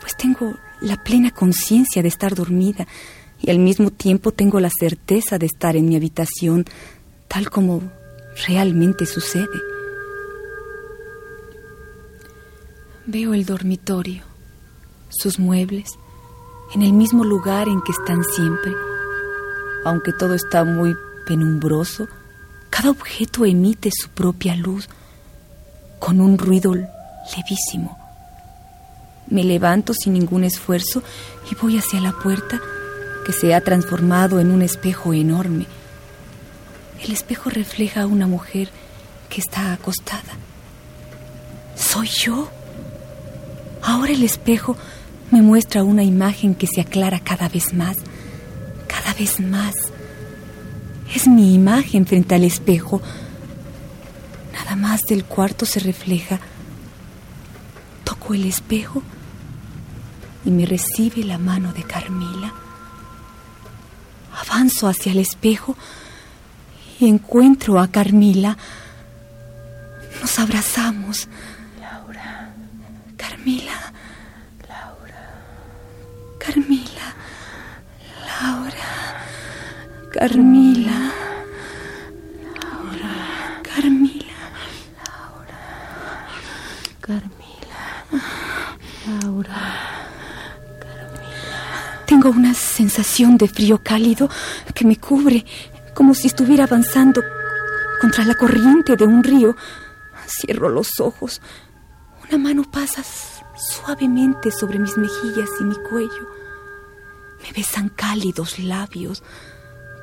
pues 0.00 0.16
tengo 0.16 0.54
la 0.80 1.02
plena 1.02 1.30
conciencia 1.30 2.02
de 2.02 2.08
estar 2.08 2.34
dormida 2.34 2.86
y 3.40 3.50
al 3.50 3.58
mismo 3.58 3.90
tiempo 3.90 4.32
tengo 4.32 4.60
la 4.60 4.70
certeza 4.70 5.38
de 5.38 5.46
estar 5.46 5.76
en 5.76 5.88
mi 5.88 5.96
habitación 5.96 6.64
tal 7.28 7.50
como 7.50 7.82
realmente 8.46 9.06
sucede. 9.06 9.46
Veo 13.06 13.34
el 13.34 13.44
dormitorio, 13.44 14.22
sus 15.08 15.38
muebles, 15.38 15.90
en 16.74 16.82
el 16.82 16.92
mismo 16.92 17.24
lugar 17.24 17.68
en 17.68 17.82
que 17.82 17.92
están 17.92 18.22
siempre. 18.24 18.72
Aunque 19.84 20.12
todo 20.12 20.34
está 20.34 20.64
muy 20.64 20.94
penumbroso, 21.26 22.06
cada 22.70 22.90
objeto 22.90 23.44
emite 23.44 23.90
su 23.92 24.08
propia 24.08 24.56
luz 24.56 24.88
con 25.98 26.20
un 26.20 26.38
ruido 26.38 26.74
levísimo. 26.74 27.98
Me 29.28 29.44
levanto 29.44 29.92
sin 29.94 30.14
ningún 30.14 30.44
esfuerzo 30.44 31.02
y 31.50 31.54
voy 31.54 31.78
hacia 31.78 32.00
la 32.00 32.12
puerta 32.12 32.60
que 33.24 33.32
se 33.32 33.54
ha 33.54 33.60
transformado 33.60 34.40
en 34.40 34.50
un 34.50 34.62
espejo 34.62 35.12
enorme. 35.12 35.66
El 37.02 37.12
espejo 37.12 37.50
refleja 37.50 38.02
a 38.02 38.06
una 38.06 38.26
mujer 38.26 38.70
que 39.28 39.40
está 39.40 39.72
acostada. 39.72 40.36
¿Soy 41.76 42.08
yo? 42.08 42.50
Ahora 43.82 44.12
el 44.12 44.22
espejo 44.22 44.76
me 45.30 45.42
muestra 45.42 45.84
una 45.84 46.02
imagen 46.02 46.54
que 46.54 46.66
se 46.66 46.80
aclara 46.80 47.20
cada 47.20 47.48
vez 47.48 47.72
más, 47.72 47.96
cada 48.86 49.14
vez 49.14 49.38
más. 49.40 49.89
Es 51.14 51.26
mi 51.26 51.54
imagen 51.54 52.06
frente 52.06 52.34
al 52.34 52.44
espejo. 52.44 53.00
Nada 54.52 54.76
más 54.76 55.00
del 55.02 55.24
cuarto 55.24 55.66
se 55.66 55.80
refleja. 55.80 56.38
Toco 58.04 58.34
el 58.34 58.44
espejo 58.46 59.02
y 60.44 60.50
me 60.50 60.66
recibe 60.66 61.24
la 61.24 61.38
mano 61.38 61.72
de 61.72 61.82
Carmila. 61.82 62.52
Avanzo 64.32 64.88
hacia 64.88 65.12
el 65.12 65.18
espejo 65.18 65.76
y 66.98 67.08
encuentro 67.08 67.80
a 67.80 67.88
Carmila. 67.88 68.56
Nos 70.20 70.38
abrazamos. 70.38 71.28
Laura. 71.80 72.54
Carmila. 73.16 73.92
Carmila. 76.38 77.14
Laura. 78.26 79.20
Carmila. 80.20 81.12
Laura. 82.60 83.14
Carmila. 83.62 84.38
Carmila. 87.00 87.82
Laura. 89.22 89.60
Tengo 92.04 92.28
una 92.28 92.52
sensación 92.52 93.38
de 93.38 93.48
frío 93.48 93.80
cálido 93.82 94.28
que 94.74 94.84
me 94.84 94.96
cubre, 94.96 95.46
como 95.94 96.12
si 96.12 96.26
estuviera 96.26 96.64
avanzando 96.64 97.22
contra 98.02 98.22
la 98.26 98.34
corriente 98.34 98.96
de 98.96 99.06
un 99.06 99.24
río. 99.24 99.56
Cierro 100.26 100.68
los 100.68 101.00
ojos. 101.00 101.40
Una 102.28 102.36
mano 102.36 102.70
pasa 102.70 103.02
suavemente 103.56 104.50
sobre 104.50 104.78
mis 104.80 104.98
mejillas 104.98 105.48
y 105.60 105.64
mi 105.64 105.76
cuello. 105.88 106.28
Me 107.42 107.52
besan 107.52 107.88
cálidos 107.88 108.58
labios, 108.58 109.22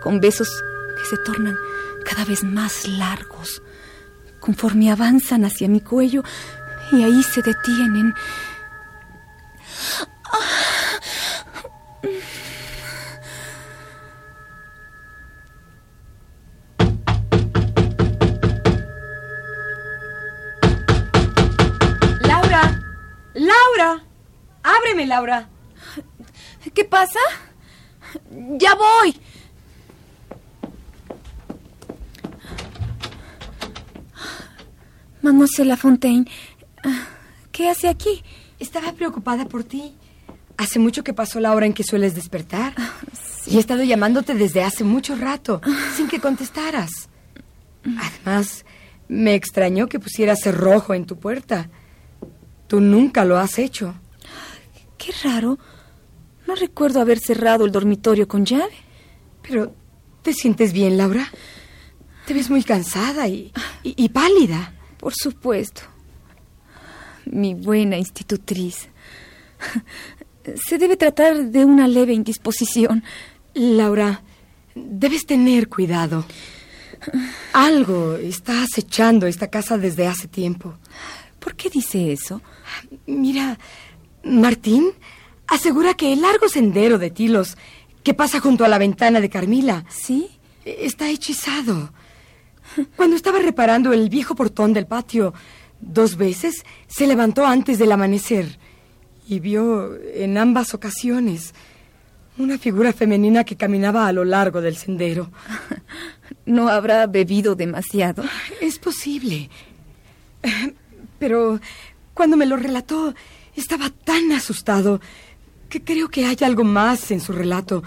con 0.02 0.20
besos 0.20 0.64
que 0.98 1.06
se 1.06 1.18
tornan 1.24 1.58
cada 2.06 2.26
vez 2.26 2.44
más 2.44 2.88
largos, 2.88 3.62
conforme 4.40 4.92
avanzan 4.92 5.44
hacia 5.46 5.68
mi 5.68 5.82
cuello 5.82 6.24
y 6.92 7.04
ahí 7.04 7.24
se 7.24 7.42
detienen. 7.42 8.14
Laura, 22.22 22.82
Laura, 23.34 24.04
ábreme, 24.64 25.06
Laura. 25.06 25.50
¿Qué 26.74 26.86
pasa? 26.86 27.20
Ya 28.60 28.76
voy. 28.76 29.20
Mademoiselle 35.32 35.68
Lafontaine, 35.70 36.26
¿qué 37.52 37.70
hace 37.70 37.90
aquí? 37.90 38.24
Estaba 38.60 38.94
preocupada 38.94 39.46
por 39.46 39.64
ti. 39.66 39.94
Hace 40.58 40.80
mucho 40.80 41.04
que 41.04 41.14
pasó 41.14 41.40
la 41.42 41.54
hora 41.54 41.66
en 41.66 41.74
que 41.74 41.84
sueles 41.84 42.16
despertar. 42.16 42.74
Y 43.46 43.58
he 43.58 43.60
estado 43.60 43.84
llamándote 43.84 44.34
desde 44.36 44.64
hace 44.64 44.84
mucho 44.86 45.16
rato, 45.18 45.62
sin 45.96 46.08
que 46.08 46.20
contestaras. 46.22 47.10
Además, 47.84 48.66
me 49.10 49.36
extrañó 49.36 49.88
que 49.88 50.00
pusieras 50.00 50.40
cerrojo 50.42 50.94
en 50.94 51.06
tu 51.06 51.18
puerta. 51.20 51.70
Tú 52.68 52.80
nunca 52.80 53.26
lo 53.26 53.38
has 53.38 53.60
hecho. 53.60 53.96
Qué 54.98 55.12
raro. 55.24 55.60
No 56.48 56.56
recuerdo 56.56 57.02
haber 57.02 57.20
cerrado 57.20 57.66
el 57.66 57.72
dormitorio 57.74 58.28
con 58.30 58.46
llave. 58.46 58.74
Pero, 59.42 59.74
¿te 60.22 60.32
sientes 60.34 60.72
bien, 60.74 60.98
Laura? 60.98 61.28
Te 62.26 62.34
ves 62.34 62.50
muy 62.50 62.64
cansada 62.64 63.28
y, 63.28 63.52
y- 63.84 63.94
y 63.98 64.10
pálida. 64.10 64.74
Por 65.00 65.14
supuesto. 65.14 65.82
Mi 67.26 67.54
buena 67.54 67.98
institutriz. 67.98 68.90
Se 70.66 70.78
debe 70.78 70.98
tratar 70.98 71.46
de 71.46 71.66
una 71.66 71.88
leve 71.88 72.14
indisposición. 72.14 73.04
Laura, 73.54 74.24
debes 74.76 75.26
tener 75.26 75.68
cuidado. 75.68 76.26
Algo 77.54 78.16
está 78.16 78.64
acechando 78.64 79.28
esta 79.28 79.48
casa 79.48 79.78
desde 79.78 80.08
hace 80.08 80.28
tiempo. 80.28 80.78
¿Por 81.40 81.56
qué 81.56 81.70
dice 81.70 82.12
eso? 82.12 82.42
Mira, 83.06 83.58
Martín 84.24 84.92
asegura 85.48 85.94
que 85.94 86.14
el 86.14 86.22
largo 86.22 86.50
sendero 86.50 86.98
de 86.98 87.10
tilos 87.10 87.58
que 88.04 88.14
pasa 88.14 88.40
junto 88.40 88.66
a 88.66 88.68
la 88.68 88.78
ventana 88.78 89.20
de 89.22 89.30
Carmila 89.30 89.86
¿Sí? 89.90 90.30
está 90.66 91.10
hechizado. 91.10 91.92
Cuando 92.96 93.16
estaba 93.16 93.40
reparando 93.40 93.94
el 93.94 94.10
viejo 94.10 94.36
portón 94.36 94.74
del 94.74 94.86
patio, 94.86 95.34
dos 95.80 96.16
veces 96.16 96.66
se 96.88 97.08
levantó 97.08 97.46
antes 97.46 97.80
del 97.80 97.92
amanecer 97.92 98.58
y 99.28 99.40
vio 99.40 99.98
en 100.14 100.38
ambas 100.38 100.74
ocasiones 100.74 101.54
una 102.38 102.58
figura 102.58 102.94
femenina 102.94 103.44
que 103.44 103.56
caminaba 103.56 104.08
a 104.08 104.14
lo 104.14 104.24
largo 104.24 104.62
del 104.62 104.76
sendero. 104.76 105.32
No 106.46 106.70
habrá 106.70 107.08
bebido 107.08 107.56
demasiado. 107.56 108.24
Es 108.62 108.80
posible. 108.80 109.50
Pero 111.20 111.60
cuando 112.14 112.38
me 112.38 112.46
lo 112.46 112.56
relató, 112.56 113.14
estaba 113.54 113.90
tan 113.90 114.32
asustado 114.32 115.02
que 115.68 115.84
creo 115.84 116.08
que 116.08 116.26
hay 116.26 116.38
algo 116.42 116.64
más 116.64 117.12
en 117.12 117.20
su 117.20 117.34
relato. 117.34 117.84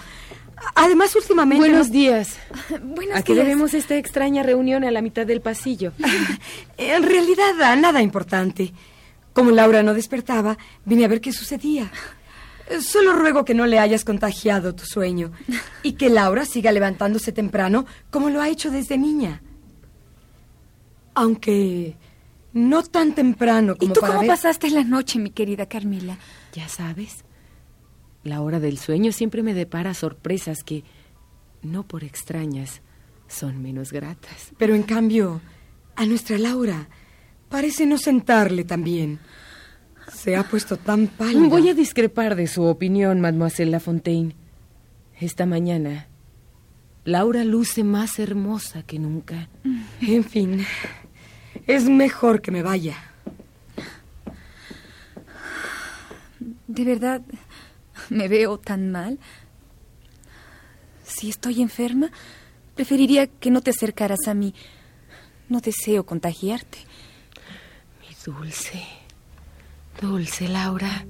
Además, 0.75 1.15
últimamente... 1.17 1.59
Buenos 1.67 1.89
no- 1.89 1.93
días. 1.93 2.37
Buenos 2.83 3.17
¿A 3.17 3.23
qué 3.23 3.33
días. 3.35 3.45
debemos 3.47 3.75
esta 3.75 3.97
extraña 3.97 4.43
reunión 4.43 4.85
a 4.85 4.91
la 4.91 5.03
mitad 5.03 5.27
del 5.27 5.41
pasillo? 5.41 5.93
En 6.77 7.03
realidad, 7.03 7.77
nada 7.79 8.01
importante. 8.03 8.73
Como 9.33 9.51
Laura 9.51 9.83
no 9.83 9.95
despertaba, 9.95 10.57
vine 10.85 11.05
a 11.05 11.09
ver 11.09 11.21
qué 11.21 11.33
sucedía. 11.33 11.91
Solo 12.81 13.13
ruego 13.13 13.45
que 13.45 13.53
no 13.55 13.67
le 13.67 13.79
hayas 13.79 14.05
contagiado 14.05 14.75
tu 14.75 14.85
sueño 14.87 15.33
y 15.83 15.93
que 15.93 16.09
Laura 16.09 16.45
siga 16.45 16.73
levantándose 16.73 17.33
temprano 17.33 17.85
como 18.11 18.31
lo 18.31 18.41
ha 18.41 18.49
hecho 18.49 18.71
desde 18.71 18.97
niña. 18.97 19.43
Aunque 21.15 21.97
no 22.53 22.83
tan 22.83 23.15
temprano 23.15 23.77
como 23.77 23.91
¿Y 23.91 23.95
tú 23.95 24.01
para 24.01 24.15
cómo 24.15 24.21
ver- 24.23 24.31
pasaste 24.31 24.71
la 24.71 24.85
noche, 24.85 25.19
mi 25.19 25.31
querida 25.31 25.67
Carmila? 25.67 26.17
Ya 26.53 26.69
sabes, 26.69 27.25
la 28.23 28.41
hora 28.43 28.61
del 28.61 28.79
sueño 28.79 29.13
siempre 29.13 29.43
me 29.43 29.55
depara 29.55 29.95
sorpresas 29.95 30.63
que, 30.63 30.85
no 31.63 31.87
por 31.87 32.05
extrañas, 32.05 32.83
son 33.29 33.63
menos 33.63 33.93
gratas. 33.93 34.53
Pero 34.59 34.75
en 34.75 34.83
cambio, 34.83 35.41
a 35.97 36.07
nuestra 36.07 36.39
Laura 36.39 36.89
parece 37.49 37.87
no 37.87 37.99
sentarle 37.99 38.65
tan 38.65 38.85
bien. 38.85 39.19
Se 40.13 40.37
ha 40.37 40.43
puesto 40.43 40.77
tan 40.77 41.07
pálida. 41.07 41.49
Voy 41.49 41.69
a 41.69 41.75
discrepar 41.75 42.35
de 42.35 42.47
su 42.47 42.65
opinión, 42.65 43.21
mademoiselle 43.21 43.71
Lafontaine. 43.71 44.35
Esta 45.19 45.47
mañana, 45.47 46.09
Laura 47.05 47.45
luce 47.45 47.85
más 47.85 48.19
hermosa 48.19 48.83
que 48.83 48.99
nunca. 48.99 49.49
En 50.01 50.25
fin, 50.25 50.67
es 51.67 51.89
mejor 51.89 52.41
que 52.43 52.51
me 52.51 52.63
vaya. 52.63 52.97
¿De 56.67 56.85
verdad 56.85 57.23
me 58.19 58.29
veo 58.29 58.59
tan 58.59 58.91
mal? 58.91 59.19
Si 61.05 61.31
estoy 61.31 61.63
enferma, 61.63 62.11
preferiría 62.75 63.27
que 63.27 63.51
no 63.51 63.63
te 63.63 63.71
acercaras 63.71 64.29
a 64.29 64.35
mí. 64.35 64.55
No 65.49 65.61
deseo 65.61 66.05
contagiarte. 66.05 66.79
Mi 68.01 68.15
dulce, 68.25 68.83
dulce 70.01 70.49
Laura. 70.49 71.05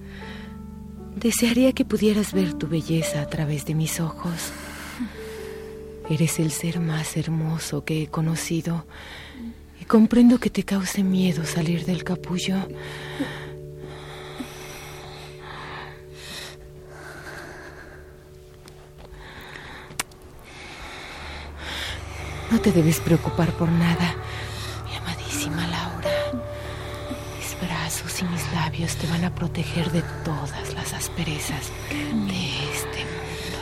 Desearía 1.16 1.72
que 1.72 1.84
pudieras 1.84 2.32
ver 2.32 2.54
tu 2.54 2.66
belleza 2.66 3.20
a 3.20 3.26
través 3.26 3.66
de 3.66 3.74
mis 3.74 4.00
ojos. 4.00 4.52
Eres 6.08 6.38
el 6.38 6.50
ser 6.50 6.80
más 6.80 7.16
hermoso 7.16 7.84
que 7.84 8.02
he 8.02 8.06
conocido 8.08 8.86
y 9.80 9.84
comprendo 9.84 10.38
que 10.38 10.50
te 10.50 10.64
cause 10.64 11.02
miedo 11.02 11.44
salir 11.44 11.84
del 11.84 12.04
capullo. 12.04 12.56
No 22.50 22.60
te 22.60 22.72
debes 22.72 22.98
preocupar 22.98 23.52
por 23.52 23.68
nada, 23.68 24.16
mi 24.84 24.96
amadísima 24.96 25.66
Laura. 25.68 26.10
Mis 27.38 27.56
brazos 27.60 28.20
y 28.20 28.24
mis 28.24 28.52
labios 28.52 28.96
te 28.96 29.06
van 29.06 29.24
a 29.24 29.32
proteger 29.32 29.90
de 29.92 30.02
todas 30.24 30.74
las 30.74 30.92
asperezas 30.92 31.70
de 31.90 32.72
este 32.72 33.04
mundo. 33.04 33.60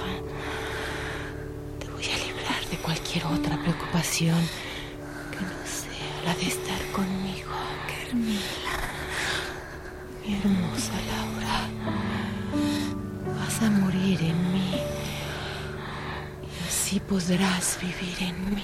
Te 1.78 1.86
voy 1.90 2.04
a 2.04 2.16
librar 2.26 2.64
de 2.70 2.78
cualquier 2.78 3.26
otra 3.26 3.58
preocupación 3.58 4.38
que 5.32 5.40
no 5.44 5.60
sea 5.66 6.24
la 6.24 6.34
de 6.34 6.46
estar 6.46 6.80
conmigo. 6.92 7.52
Carmila. 7.88 8.76
Mi 10.24 10.34
hermosa 10.34 10.94
Laura, 11.12 11.68
vas 13.38 13.62
a 13.62 13.70
morir 13.70 14.18
en 14.22 14.52
mí 14.54 14.57
así 16.88 17.00
podrás 17.00 17.78
vivir 17.82 18.16
en 18.20 18.54
mí. 18.54 18.62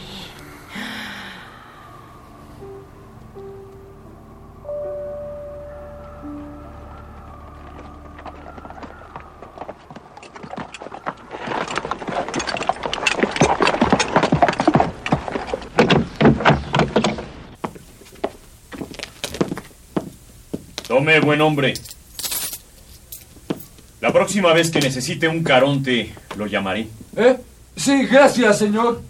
Tome, 20.89 21.21
buen 21.21 21.43
hombre. 21.43 21.75
La 24.01 24.11
próxima 24.15 24.55
vez 24.55 24.71
que 24.71 24.81
necesite 24.81 25.29
un 25.29 25.45
caronte, 25.45 26.15
lo 26.39 26.47
llamaré. 26.47 26.89
¿Eh? 27.17 27.37
Sí, 27.77 28.07
gracias, 28.07 28.59
señor. 28.59 29.03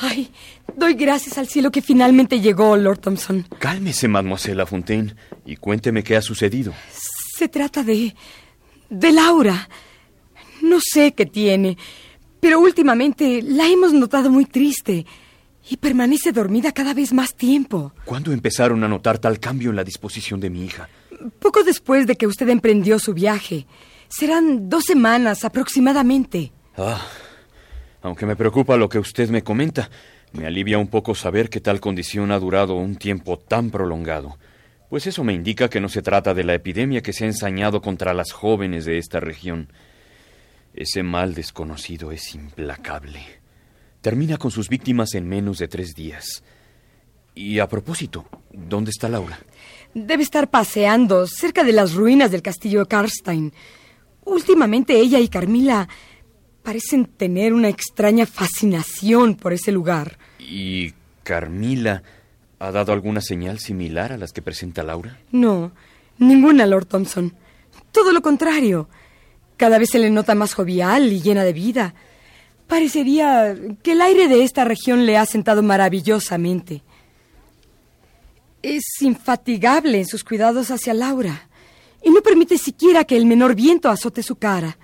Ay, 0.00 0.30
doy 0.76 0.94
gracias 0.94 1.38
al 1.38 1.48
cielo 1.48 1.72
que 1.72 1.82
finalmente 1.82 2.40
llegó, 2.40 2.76
Lord 2.76 3.00
Thompson. 3.00 3.46
Cálmese, 3.58 4.06
mademoiselle 4.06 4.56
Lafontaine, 4.56 5.16
y 5.44 5.56
cuénteme 5.56 6.04
qué 6.04 6.16
ha 6.16 6.22
sucedido. 6.22 6.72
Se 7.36 7.48
trata 7.48 7.82
de... 7.82 8.14
de 8.90 9.12
Laura. 9.12 9.68
No 10.62 10.78
sé 10.80 11.14
qué 11.14 11.26
tiene, 11.26 11.76
pero 12.40 12.60
últimamente 12.60 13.42
la 13.42 13.66
hemos 13.66 13.92
notado 13.92 14.30
muy 14.30 14.44
triste 14.44 15.06
y 15.70 15.76
permanece 15.76 16.32
dormida 16.32 16.72
cada 16.72 16.94
vez 16.94 17.12
más 17.12 17.34
tiempo. 17.34 17.92
¿Cuándo 18.04 18.32
empezaron 18.32 18.82
a 18.84 18.88
notar 18.88 19.18
tal 19.18 19.38
cambio 19.38 19.70
en 19.70 19.76
la 19.76 19.84
disposición 19.84 20.40
de 20.40 20.50
mi 20.50 20.64
hija? 20.64 20.88
Poco 21.40 21.62
después 21.62 22.06
de 22.06 22.16
que 22.16 22.26
usted 22.26 22.48
emprendió 22.48 22.98
su 22.98 23.12
viaje. 23.12 23.66
Serán 24.08 24.68
dos 24.68 24.84
semanas 24.84 25.44
aproximadamente. 25.44 26.52
Ah, 26.76 27.04
aunque 28.02 28.24
me 28.24 28.36
preocupa 28.36 28.76
lo 28.76 28.88
que 28.88 28.98
usted 28.98 29.28
me 29.28 29.42
comenta, 29.42 29.90
me 30.32 30.46
alivia 30.46 30.78
un 30.78 30.88
poco 30.88 31.14
saber 31.14 31.50
que 31.50 31.60
tal 31.60 31.80
condición 31.80 32.30
ha 32.32 32.38
durado 32.38 32.74
un 32.74 32.96
tiempo 32.96 33.38
tan 33.38 33.70
prolongado, 33.70 34.38
pues 34.88 35.06
eso 35.06 35.24
me 35.24 35.34
indica 35.34 35.68
que 35.68 35.80
no 35.80 35.88
se 35.88 36.02
trata 36.02 36.32
de 36.32 36.44
la 36.44 36.54
epidemia 36.54 37.02
que 37.02 37.12
se 37.12 37.24
ha 37.24 37.26
ensañado 37.26 37.82
contra 37.82 38.14
las 38.14 38.32
jóvenes 38.32 38.84
de 38.84 38.98
esta 38.98 39.20
región. 39.20 39.70
Ese 40.78 41.02
mal 41.02 41.34
desconocido 41.34 42.12
es 42.12 42.36
implacable. 42.36 43.20
Termina 44.00 44.36
con 44.36 44.52
sus 44.52 44.68
víctimas 44.68 45.12
en 45.14 45.28
menos 45.28 45.58
de 45.58 45.66
tres 45.66 45.92
días. 45.92 46.44
Y 47.34 47.58
a 47.58 47.66
propósito, 47.66 48.26
¿dónde 48.52 48.92
está 48.92 49.08
Laura? 49.08 49.40
Debe 49.92 50.22
estar 50.22 50.48
paseando 50.50 51.26
cerca 51.26 51.64
de 51.64 51.72
las 51.72 51.94
ruinas 51.94 52.30
del 52.30 52.42
castillo 52.42 52.78
de 52.78 52.86
Karstein. 52.86 53.52
Últimamente 54.24 54.96
ella 54.96 55.18
y 55.18 55.26
Carmila 55.26 55.88
parecen 56.62 57.06
tener 57.06 57.54
una 57.54 57.68
extraña 57.68 58.24
fascinación 58.24 59.34
por 59.34 59.52
ese 59.52 59.72
lugar. 59.72 60.16
¿Y 60.38 60.94
Carmila 61.24 62.04
ha 62.60 62.70
dado 62.70 62.92
alguna 62.92 63.20
señal 63.20 63.58
similar 63.58 64.12
a 64.12 64.16
las 64.16 64.32
que 64.32 64.42
presenta 64.42 64.84
Laura? 64.84 65.18
No, 65.32 65.72
ninguna, 66.18 66.66
Lord 66.66 66.86
Thompson. 66.86 67.34
Todo 67.90 68.12
lo 68.12 68.22
contrario. 68.22 68.88
Cada 69.58 69.78
vez 69.78 69.90
se 69.90 69.98
le 69.98 70.08
nota 70.08 70.34
más 70.34 70.54
jovial 70.54 71.12
y 71.12 71.20
llena 71.20 71.44
de 71.44 71.52
vida. 71.52 71.94
Parecería 72.68 73.56
que 73.82 73.92
el 73.92 74.00
aire 74.00 74.28
de 74.28 74.44
esta 74.44 74.64
región 74.64 75.04
le 75.04 75.18
ha 75.18 75.26
sentado 75.26 75.62
maravillosamente. 75.62 76.82
Es 78.62 78.84
infatigable 79.00 79.98
en 79.98 80.06
sus 80.06 80.22
cuidados 80.22 80.70
hacia 80.70 80.94
Laura 80.94 81.48
y 82.02 82.10
no 82.10 82.22
permite 82.22 82.56
siquiera 82.56 83.04
que 83.04 83.16
el 83.16 83.26
menor 83.26 83.56
viento 83.56 83.88
azote 83.88 84.22
su 84.22 84.36
cara. 84.36 84.78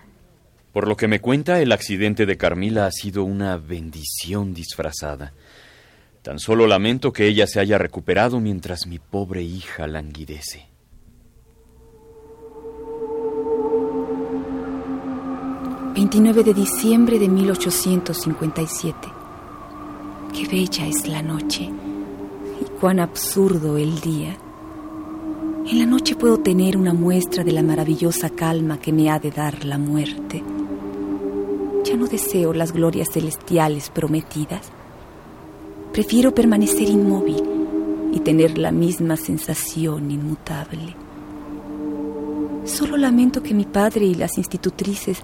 Por 0.72 0.88
lo 0.88 0.96
que 0.96 1.06
me 1.06 1.20
cuenta, 1.20 1.60
el 1.60 1.70
accidente 1.70 2.26
de 2.26 2.36
Carmila 2.36 2.86
ha 2.86 2.90
sido 2.90 3.22
una 3.22 3.56
bendición 3.56 4.54
disfrazada. 4.54 5.32
Tan 6.22 6.40
solo 6.40 6.66
lamento 6.66 7.12
que 7.12 7.28
ella 7.28 7.46
se 7.46 7.60
haya 7.60 7.78
recuperado 7.78 8.40
mientras 8.40 8.88
mi 8.88 8.98
pobre 8.98 9.42
hija 9.42 9.86
languidece. 9.86 10.73
...29 15.94 16.42
de 16.42 16.54
diciembre 16.54 17.20
de 17.20 17.28
1857... 17.28 19.08
...qué 20.32 20.48
bella 20.48 20.88
es 20.88 21.06
la 21.06 21.22
noche... 21.22 21.70
...y 22.60 22.64
cuán 22.80 22.98
absurdo 22.98 23.76
el 23.76 24.00
día... 24.00 24.36
En 25.66 25.78
la 25.78 25.86
noche 25.86 26.16
puedo 26.16 26.38
tener 26.38 26.76
una 26.76 26.92
muestra 26.92 27.44
de 27.44 27.52
la 27.52 27.62
maravillosa 27.62 28.28
calma 28.28 28.78
que 28.78 28.92
me 28.92 29.08
ha 29.08 29.20
de 29.20 29.30
dar 29.30 29.64
la 29.64 29.78
muerte. 29.78 30.42
Ya 31.84 31.96
no 31.96 32.06
deseo 32.06 32.52
las 32.52 32.72
glorias 32.72 33.08
celestiales 33.12 33.88
prometidas. 33.88 34.72
Prefiero 35.92 36.34
permanecer 36.34 36.90
inmóvil 36.90 37.42
y 38.12 38.18
tener 38.20 38.58
la 38.58 38.72
misma 38.72 39.16
sensación 39.16 40.10
inmutable. 40.10 40.96
Solo 42.64 42.96
lamento 42.96 43.42
que 43.42 43.54
mi 43.54 43.64
padre 43.64 44.04
y 44.04 44.14
las 44.14 44.36
institutrices 44.38 45.22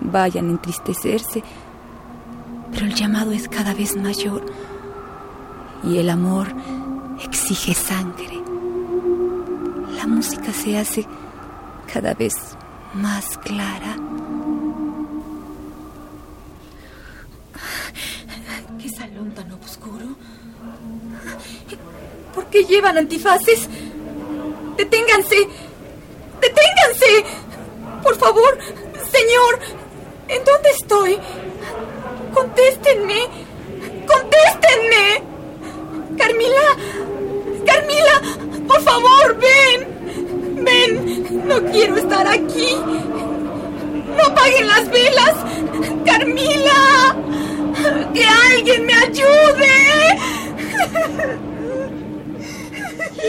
vayan 0.00 0.48
a 0.48 0.50
entristecerse, 0.52 1.42
pero 2.72 2.86
el 2.86 2.94
llamado 2.94 3.32
es 3.32 3.48
cada 3.48 3.74
vez 3.74 3.96
mayor 3.96 4.44
y 5.84 5.98
el 5.98 6.10
amor 6.10 6.48
exige 7.22 7.74
sangre. 7.74 8.42
La 9.96 10.06
música 10.06 10.52
se 10.52 10.78
hace 10.78 11.06
cada 11.92 12.14
vez 12.14 12.34
más 12.94 13.38
clara. 13.38 13.96
¿Qué 18.80 18.88
salón 18.88 19.32
tan 19.32 19.50
oscuro? 19.52 20.06
¿Por 22.34 22.46
qué 22.46 22.64
llevan 22.64 22.98
antifaces? 22.98 23.68
¡Deténganse! 24.76 25.48
¡Deténganse! 26.40 27.24
Por 28.02 28.16
favor, 28.16 28.58
señor, 29.10 29.58
¿en 30.28 30.44
dónde 30.44 30.70
estoy? 30.80 31.18
Contéstenme. 32.34 33.20
Contéstenme. 34.06 35.22
Carmila. 36.16 36.76
Carmila, 37.66 38.22
por 38.66 38.82
favor, 38.82 39.36
ven. 39.38 40.64
Ven. 40.64 41.46
No 41.48 41.62
quiero 41.70 41.96
estar 41.96 42.26
aquí. 42.26 42.74
No 44.16 44.22
apaguen 44.24 44.66
las 44.66 44.90
velas. 44.90 45.34
Carmila. 46.04 47.16
Que 48.14 48.24
alguien 48.24 48.86
me 48.86 48.94
ayude. 48.94 49.76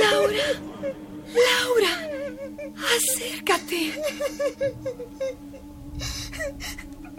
Laura. 0.02 0.48
Laura. 1.48 1.94
Acércate. 2.96 3.94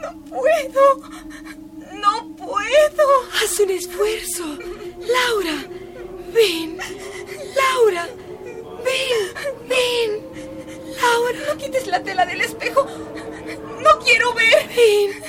No 0.01 0.25
puedo. 0.25 0.97
No 1.93 2.37
puedo. 2.37 3.07
Haz 3.35 3.59
un 3.61 3.71
esfuerzo. 3.71 4.45
Laura, 5.01 5.65
Ven, 6.33 6.79
Laura. 7.55 8.09
Ven, 8.85 9.69
ven. 9.69 10.11
Laura, 11.01 11.39
no 11.49 11.57
quites 11.57 11.87
la 11.87 12.03
tela 12.03 12.25
del 12.27 12.41
espejo. 12.41 12.85
No 12.85 13.99
quiero 14.05 14.33
ver. 14.35 14.69
Ven, 14.69 15.23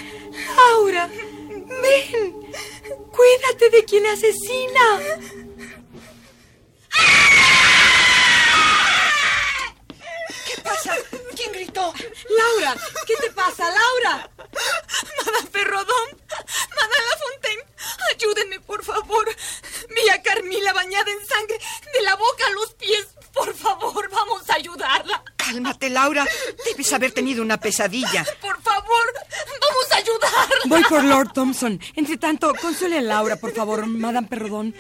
Laura. 0.56 1.08
Ven. 1.08 2.42
Cuídate 3.12 3.70
de 3.70 3.86
quien 3.86 4.06
asesina. 4.06 5.00
¿Qué 10.46 10.62
pasa? 10.64 10.96
¿Quién 11.42 11.54
gritó? 11.54 11.92
Laura, 12.38 12.76
¿qué 13.08 13.16
te 13.16 13.32
pasa, 13.32 13.64
Laura? 13.66 14.30
Madame 15.26 15.50
Perrodón, 15.52 16.08
Madame 16.70 16.96
Lafontaine, 17.10 17.64
ayúdenme, 18.14 18.60
por 18.60 18.84
favor. 18.84 19.28
Vi 19.90 20.10
a 20.10 20.22
Carmila 20.22 20.72
bañada 20.74 21.10
en 21.10 21.28
sangre 21.28 21.58
de 21.94 22.02
la 22.04 22.16
boca 22.16 22.46
a 22.46 22.52
los 22.52 22.74
pies. 22.76 23.08
Por 23.34 23.56
favor, 23.56 24.08
vamos 24.12 24.48
a 24.50 24.56
ayudarla. 24.56 25.24
Cálmate, 25.38 25.90
Laura. 25.90 26.28
Debes 26.66 26.94
haber 26.94 27.12
tenido 27.12 27.42
una 27.42 27.60
pesadilla. 27.60 28.24
Por 28.40 28.62
favor, 28.62 29.14
vamos 29.62 29.92
a 29.92 29.96
ayudarla. 29.96 30.58
Voy 30.66 30.84
por 30.84 31.04
Lord 31.04 31.34
Thompson. 31.34 31.80
Entre 31.96 32.18
tanto, 32.18 32.54
consuele 32.62 33.00
a 33.00 33.02
Laura, 33.02 33.36
por 33.38 33.52
favor, 33.54 33.88
Madame 33.88 34.28
Perrodón. 34.28 34.76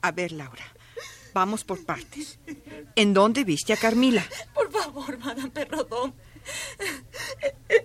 A 0.00 0.12
ver, 0.12 0.32
Laura. 0.32 0.75
Vamos 1.36 1.64
por 1.64 1.84
partes. 1.84 2.38
¿En 2.94 3.12
dónde 3.12 3.44
viste 3.44 3.74
a 3.74 3.76
Carmila? 3.76 4.24
Por 4.54 4.72
favor, 4.72 5.18
Madame 5.18 5.50
Perrodón. 5.50 6.14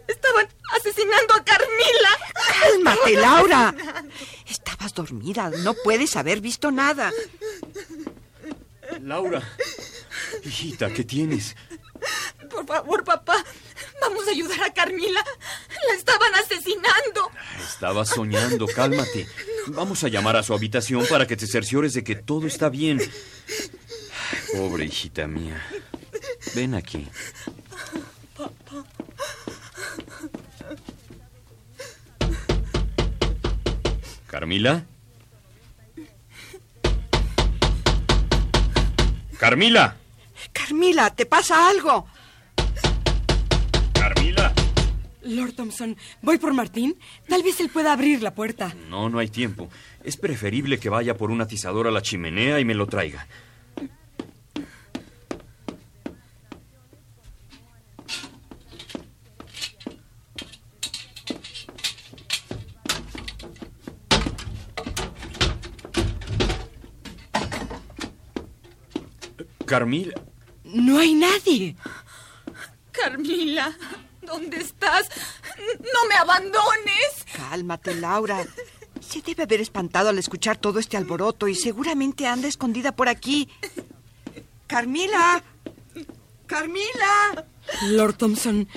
Estaban 0.07 0.47
asesinando 0.77 1.33
a 1.33 1.43
Carmila. 1.43 2.11
Cálmate, 2.61 3.15
Laura. 3.17 3.75
Estabas 4.47 4.93
dormida. 4.93 5.49
No 5.65 5.73
puedes 5.73 6.15
haber 6.15 6.39
visto 6.39 6.71
nada. 6.71 7.11
Laura. 9.01 9.43
Hijita, 10.45 10.93
¿qué 10.93 11.03
tienes? 11.03 11.57
Por 12.49 12.65
favor, 12.65 13.03
papá. 13.03 13.43
Vamos 13.99 14.29
a 14.29 14.31
ayudar 14.31 14.63
a 14.63 14.73
Carmila. 14.73 15.25
La 15.89 15.93
estaban 15.95 16.33
asesinando. 16.35 17.29
Estaba 17.67 18.05
soñando, 18.05 18.65
cálmate. 18.67 19.27
Vamos 19.67 20.03
a 20.03 20.07
llamar 20.07 20.35
a 20.35 20.43
su 20.43 20.53
habitación 20.53 21.05
para 21.09 21.27
que 21.27 21.37
te 21.37 21.47
cerciores 21.47 21.93
de 21.93 22.03
que 22.03 22.15
todo 22.15 22.47
está 22.47 22.69
bien. 22.69 22.99
Pobre 24.55 24.85
hijita 24.85 25.27
mía. 25.27 25.61
Ven 26.55 26.75
aquí. 26.75 27.07
¿Carmila? 34.27 34.85
¡Carmila! 39.37 39.97
Carmila, 40.53 41.15
¿te 41.15 41.25
pasa 41.25 41.69
algo? 41.69 42.07
Lord 45.31 45.53
Thompson, 45.53 45.97
voy 46.21 46.37
por 46.37 46.53
Martín. 46.53 46.97
Tal 47.27 47.43
vez 47.43 47.59
él 47.59 47.69
pueda 47.69 47.93
abrir 47.93 48.21
la 48.21 48.35
puerta. 48.35 48.75
No, 48.89 49.09
no 49.09 49.19
hay 49.19 49.27
tiempo. 49.27 49.69
Es 50.03 50.17
preferible 50.17 50.79
que 50.79 50.89
vaya 50.89 51.17
por 51.17 51.31
un 51.31 51.41
atizador 51.41 51.87
a 51.87 51.91
la 51.91 52.01
chimenea 52.01 52.59
y 52.59 52.65
me 52.65 52.73
lo 52.73 52.87
traiga. 52.87 53.27
Carmila. 69.65 70.21
No 70.65 70.99
hay 70.99 71.13
nadie. 71.13 71.77
Carmila, 72.91 73.73
¿dónde 74.31 74.57
estás? 74.57 75.09
No 75.57 76.07
me 76.09 76.15
abandones. 76.15 77.25
Cálmate, 77.35 77.95
Laura. 77.95 78.45
Se 78.99 79.21
debe 79.21 79.43
haber 79.43 79.61
espantado 79.61 80.09
al 80.09 80.17
escuchar 80.17 80.57
todo 80.57 80.79
este 80.79 80.95
alboroto 80.95 81.47
y 81.47 81.55
seguramente 81.55 82.27
anda 82.27 82.47
escondida 82.47 82.95
por 82.95 83.09
aquí. 83.09 83.49
Carmila. 84.67 85.43
Carmila. 86.45 87.45
Lord 87.89 88.15
Thompson, 88.15 88.67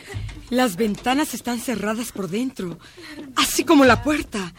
las 0.50 0.76
ventanas 0.76 1.34
están 1.34 1.58
cerradas 1.58 2.12
por 2.12 2.28
dentro, 2.28 2.78
así 3.36 3.64
como 3.64 3.84
la 3.84 4.02
puerta. 4.02 4.52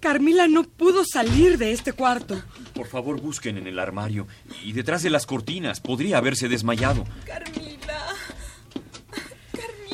Carmila 0.00 0.48
no 0.48 0.64
pudo 0.64 1.04
salir 1.04 1.58
de 1.58 1.72
este 1.72 1.92
cuarto. 1.92 2.42
Por 2.74 2.86
favor, 2.88 3.20
busquen 3.20 3.56
en 3.58 3.66
el 3.66 3.78
armario 3.78 4.26
y 4.64 4.72
detrás 4.72 5.02
de 5.02 5.10
las 5.10 5.26
cortinas. 5.26 5.80
Podría 5.80 6.18
haberse 6.18 6.48
desmayado. 6.48 7.04
Carmila. 7.24 7.71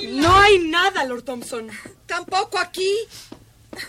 No 0.06 0.36
hay 0.36 0.58
nada, 0.58 1.04
Lord 1.04 1.22
Thompson. 1.22 1.68
Tampoco 2.06 2.58
aquí. 2.58 2.90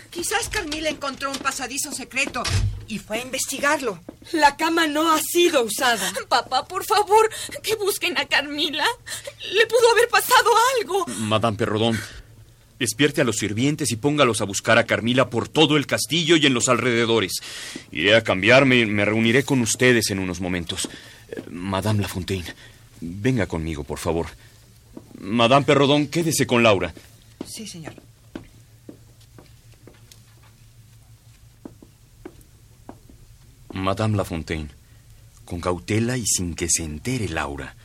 Quizás 0.09 0.49
Carmila 0.49 0.89
encontró 0.89 1.31
un 1.31 1.37
pasadizo 1.37 1.91
secreto 1.91 2.43
y 2.87 2.99
fue 2.99 3.19
a 3.19 3.21
investigarlo. 3.23 3.99
La 4.33 4.55
cama 4.57 4.87
no 4.87 5.11
ha 5.11 5.19
sido 5.19 5.63
usada. 5.63 6.11
Papá, 6.27 6.67
por 6.67 6.85
favor, 6.85 7.29
que 7.63 7.75
busquen 7.75 8.17
a 8.17 8.25
Carmila. 8.25 8.85
Le 9.53 9.65
pudo 9.67 9.91
haber 9.91 10.07
pasado 10.09 10.49
algo. 10.79 11.05
Madame 11.19 11.57
Perrodón, 11.57 11.99
despierte 12.77 13.21
a 13.21 13.23
los 13.23 13.37
sirvientes 13.37 13.91
y 13.91 13.95
póngalos 13.95 14.41
a 14.41 14.45
buscar 14.45 14.77
a 14.77 14.85
Carmila 14.85 15.29
por 15.29 15.47
todo 15.47 15.77
el 15.77 15.87
castillo 15.87 16.35
y 16.35 16.45
en 16.45 16.53
los 16.53 16.69
alrededores. 16.69 17.33
Iré 17.91 18.15
a 18.15 18.23
cambiarme 18.23 18.79
y 18.79 18.85
me 18.85 19.05
reuniré 19.05 19.43
con 19.43 19.61
ustedes 19.61 20.11
en 20.11 20.19
unos 20.19 20.39
momentos. 20.41 20.89
Eh, 21.29 21.41
Madame 21.49 22.01
Lafontaine, 22.01 22.53
venga 23.01 23.47
conmigo, 23.47 23.83
por 23.83 23.97
favor. 23.99 24.27
Madame 25.19 25.65
Perrodón, 25.65 26.07
quédese 26.07 26.47
con 26.47 26.63
Laura. 26.63 26.93
Sí, 27.45 27.67
señor. 27.67 27.93
Madame 33.73 34.17
Lafontaine, 34.17 34.69
con 35.45 35.61
cautela 35.61 36.17
y 36.17 36.25
sin 36.25 36.55
que 36.55 36.67
se 36.69 36.83
entere 36.83 37.29
Laura, 37.29 37.75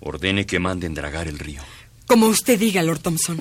ordene 0.00 0.46
que 0.46 0.58
manden 0.58 0.94
dragar 0.94 1.28
el 1.28 1.38
río. 1.38 1.62
Como 2.06 2.26
usted 2.26 2.58
diga, 2.58 2.82
Lord 2.82 3.00
Thompson. 3.00 3.40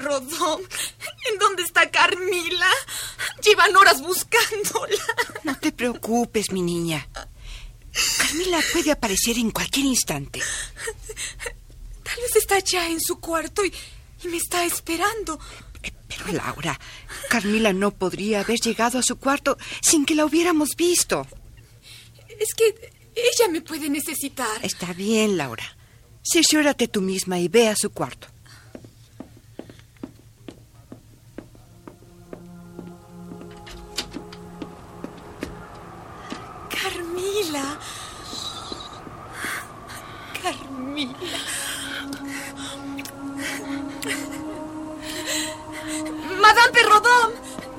Perrodón, 0.00 0.62
¿en 1.30 1.38
dónde 1.38 1.62
está 1.62 1.90
Carmila? 1.90 2.70
Llevan 3.42 3.76
horas 3.76 4.00
buscándola. 4.00 5.04
No 5.44 5.58
te 5.58 5.72
preocupes, 5.72 6.50
mi 6.52 6.62
niña. 6.62 7.06
Carmila 8.16 8.60
puede 8.72 8.92
aparecer 8.92 9.36
en 9.36 9.50
cualquier 9.50 9.86
instante. 9.86 10.40
Tal 12.02 12.16
vez 12.16 12.36
está 12.36 12.60
ya 12.60 12.88
en 12.88 13.00
su 13.00 13.20
cuarto 13.20 13.64
y, 13.64 13.72
y 14.22 14.28
me 14.28 14.38
está 14.38 14.64
esperando. 14.64 15.38
Pero 16.08 16.32
Laura, 16.32 16.80
Carmila 17.28 17.72
no 17.72 17.90
podría 17.90 18.40
haber 18.40 18.58
llegado 18.58 18.98
a 18.98 19.02
su 19.02 19.16
cuarto 19.16 19.58
sin 19.82 20.06
que 20.06 20.14
la 20.14 20.24
hubiéramos 20.24 20.70
visto. 20.76 21.26
Es 22.26 22.54
que 22.54 22.92
ella 23.14 23.50
me 23.50 23.60
puede 23.60 23.90
necesitar. 23.90 24.64
Está 24.64 24.94
bien, 24.94 25.36
Laura. 25.36 25.76
Cerciórate 26.22 26.88
tú 26.88 27.02
misma 27.02 27.38
y 27.38 27.48
ve 27.48 27.68
a 27.68 27.76
su 27.76 27.90
cuarto. 27.90 28.28
Carmila. 37.50 37.78
Carmila. 40.40 41.38
Madame 46.40 46.72
Perrodón. 46.72 47.32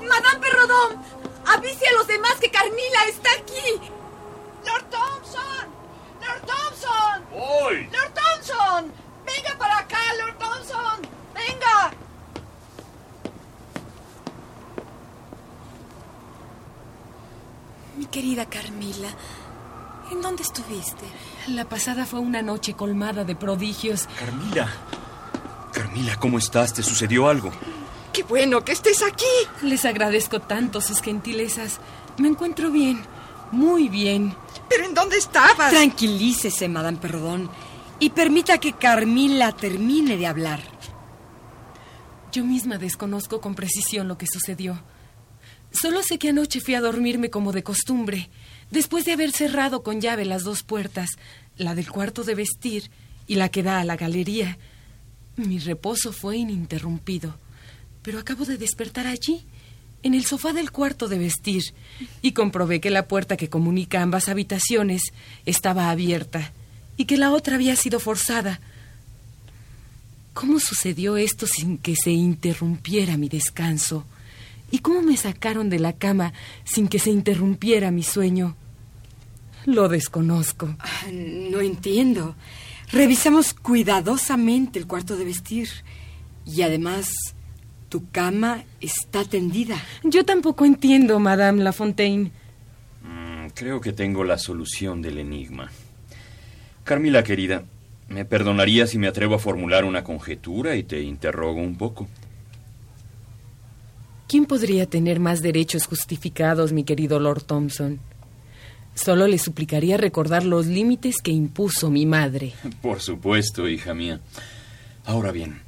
Madame 0.06 0.40
Perrodón. 0.40 1.02
Avise 1.46 1.88
a 1.88 1.92
los 1.92 2.06
demás 2.06 2.34
que 2.34 2.50
Carmila 2.50 3.04
está 3.08 3.30
aquí. 3.32 3.80
Lord 4.66 4.84
Thompson. 4.90 5.64
Lord 6.20 6.42
Thompson. 6.46 7.24
¡Voy! 7.30 7.88
Lord 7.90 8.12
Thompson. 8.12 8.92
Venga 9.24 9.58
para 9.58 9.78
acá, 9.78 9.98
Lord 10.18 10.38
Thompson. 10.38 11.00
Venga. 11.34 11.92
Mi 17.96 18.06
querida 18.06 18.46
Carmila, 18.46 19.08
¿en 20.12 20.22
dónde 20.22 20.42
estuviste? 20.42 21.04
La 21.48 21.64
pasada 21.64 22.06
fue 22.06 22.20
una 22.20 22.42
noche 22.42 22.74
colmada 22.74 23.24
de 23.24 23.34
prodigios. 23.34 24.08
Carmila. 24.18 24.70
Carmila, 25.72 26.16
¿cómo 26.18 26.38
estás? 26.38 26.74
¿Te 26.74 26.82
sucedió 26.82 27.28
algo? 27.28 27.50
Qué 28.12 28.22
bueno 28.22 28.64
que 28.64 28.72
estés 28.72 29.02
aquí. 29.02 29.24
Les 29.62 29.84
agradezco 29.84 30.40
tanto 30.40 30.80
sus 30.80 31.00
gentilezas. 31.00 31.80
Me 32.18 32.28
encuentro 32.28 32.70
bien. 32.70 33.02
Muy 33.50 33.88
bien. 33.88 34.34
¿Pero 34.68 34.84
en 34.84 34.94
dónde 34.94 35.16
estabas? 35.16 35.70
Tranquilícese, 35.70 36.68
Madame 36.68 36.98
Perdón, 36.98 37.50
y 37.98 38.10
permita 38.10 38.58
que 38.58 38.72
Carmila 38.74 39.52
termine 39.52 40.16
de 40.16 40.26
hablar. 40.26 40.60
Yo 42.32 42.44
misma 42.44 42.78
desconozco 42.78 43.40
con 43.40 43.54
precisión 43.54 44.08
lo 44.08 44.16
que 44.16 44.26
sucedió. 44.26 44.82
Solo 45.70 46.02
sé 46.02 46.18
que 46.18 46.30
anoche 46.30 46.60
fui 46.60 46.74
a 46.74 46.80
dormirme 46.80 47.30
como 47.30 47.52
de 47.52 47.62
costumbre, 47.62 48.30
después 48.72 49.04
de 49.04 49.12
haber 49.12 49.30
cerrado 49.30 49.82
con 49.82 50.00
llave 50.00 50.24
las 50.24 50.42
dos 50.42 50.62
puertas, 50.64 51.10
la 51.56 51.76
del 51.76 51.90
cuarto 51.90 52.24
de 52.24 52.34
vestir 52.34 52.90
y 53.28 53.36
la 53.36 53.50
que 53.50 53.62
da 53.62 53.78
a 53.78 53.84
la 53.84 53.96
galería. 53.96 54.58
Mi 55.36 55.58
reposo 55.58 56.12
fue 56.12 56.38
ininterrumpido, 56.38 57.36
pero 58.02 58.18
acabo 58.18 58.44
de 58.44 58.56
despertar 58.58 59.06
allí, 59.06 59.44
en 60.02 60.14
el 60.14 60.24
sofá 60.24 60.52
del 60.52 60.72
cuarto 60.72 61.06
de 61.06 61.18
vestir, 61.18 61.62
y 62.22 62.32
comprobé 62.32 62.80
que 62.80 62.90
la 62.90 63.06
puerta 63.06 63.36
que 63.36 63.48
comunica 63.48 64.02
ambas 64.02 64.28
habitaciones 64.28 65.02
estaba 65.46 65.90
abierta 65.90 66.52
y 66.96 67.04
que 67.04 67.18
la 67.18 67.30
otra 67.30 67.54
había 67.54 67.76
sido 67.76 68.00
forzada. 68.00 68.60
¿Cómo 70.32 70.58
sucedió 70.58 71.18
esto 71.18 71.46
sin 71.46 71.76
que 71.76 71.94
se 71.94 72.10
interrumpiera 72.10 73.18
mi 73.18 73.28
descanso? 73.28 74.06
¿Y 74.70 74.78
cómo 74.78 75.02
me 75.02 75.18
sacaron 75.18 75.68
de 75.68 75.78
la 75.78 75.92
cama 75.92 76.32
sin 76.64 76.88
que 76.88 76.98
se 76.98 77.10
interrumpiera 77.10 77.90
mi 77.90 78.02
sueño? 78.02 78.56
Lo 79.66 79.88
desconozco. 79.88 80.74
Ah, 80.78 81.06
No 81.12 81.60
entiendo. 81.60 82.34
Revisamos 82.90 83.54
cuidadosamente 83.54 84.78
el 84.78 84.86
cuarto 84.86 85.16
de 85.16 85.24
vestir. 85.24 85.68
Y 86.44 86.62
además, 86.62 87.10
tu 87.88 88.08
cama 88.10 88.64
está 88.80 89.24
tendida. 89.24 89.76
Yo 90.02 90.24
tampoco 90.24 90.64
entiendo, 90.64 91.18
Madame 91.20 91.62
Lafontaine. 91.62 92.30
Mm, 93.02 93.48
Creo 93.54 93.80
que 93.80 93.92
tengo 93.92 94.24
la 94.24 94.38
solución 94.38 95.00
del 95.02 95.18
enigma. 95.18 95.70
Carmila, 96.84 97.22
querida, 97.22 97.62
¿me 98.08 98.24
perdonaría 98.24 98.86
si 98.86 98.98
me 98.98 99.06
atrevo 99.08 99.36
a 99.36 99.38
formular 99.38 99.84
una 99.84 100.02
conjetura 100.04 100.74
y 100.76 100.82
te 100.82 101.00
interrogo 101.02 101.60
un 101.60 101.76
poco? 101.76 102.08
¿Quién 104.28 104.46
podría 104.46 104.86
tener 104.86 105.20
más 105.20 105.42
derechos 105.42 105.86
justificados, 105.86 106.72
mi 106.72 106.84
querido 106.84 107.20
Lord 107.20 107.42
Thompson? 107.44 108.00
Solo 108.94 109.26
le 109.26 109.38
suplicaría 109.38 109.96
recordar 109.96 110.44
los 110.44 110.66
límites 110.66 111.16
que 111.22 111.30
impuso 111.30 111.90
mi 111.90 112.06
madre. 112.06 112.52
Por 112.82 113.00
supuesto, 113.00 113.68
hija 113.68 113.94
mía. 113.94 114.20
Ahora 115.04 115.32
bien, 115.32 115.60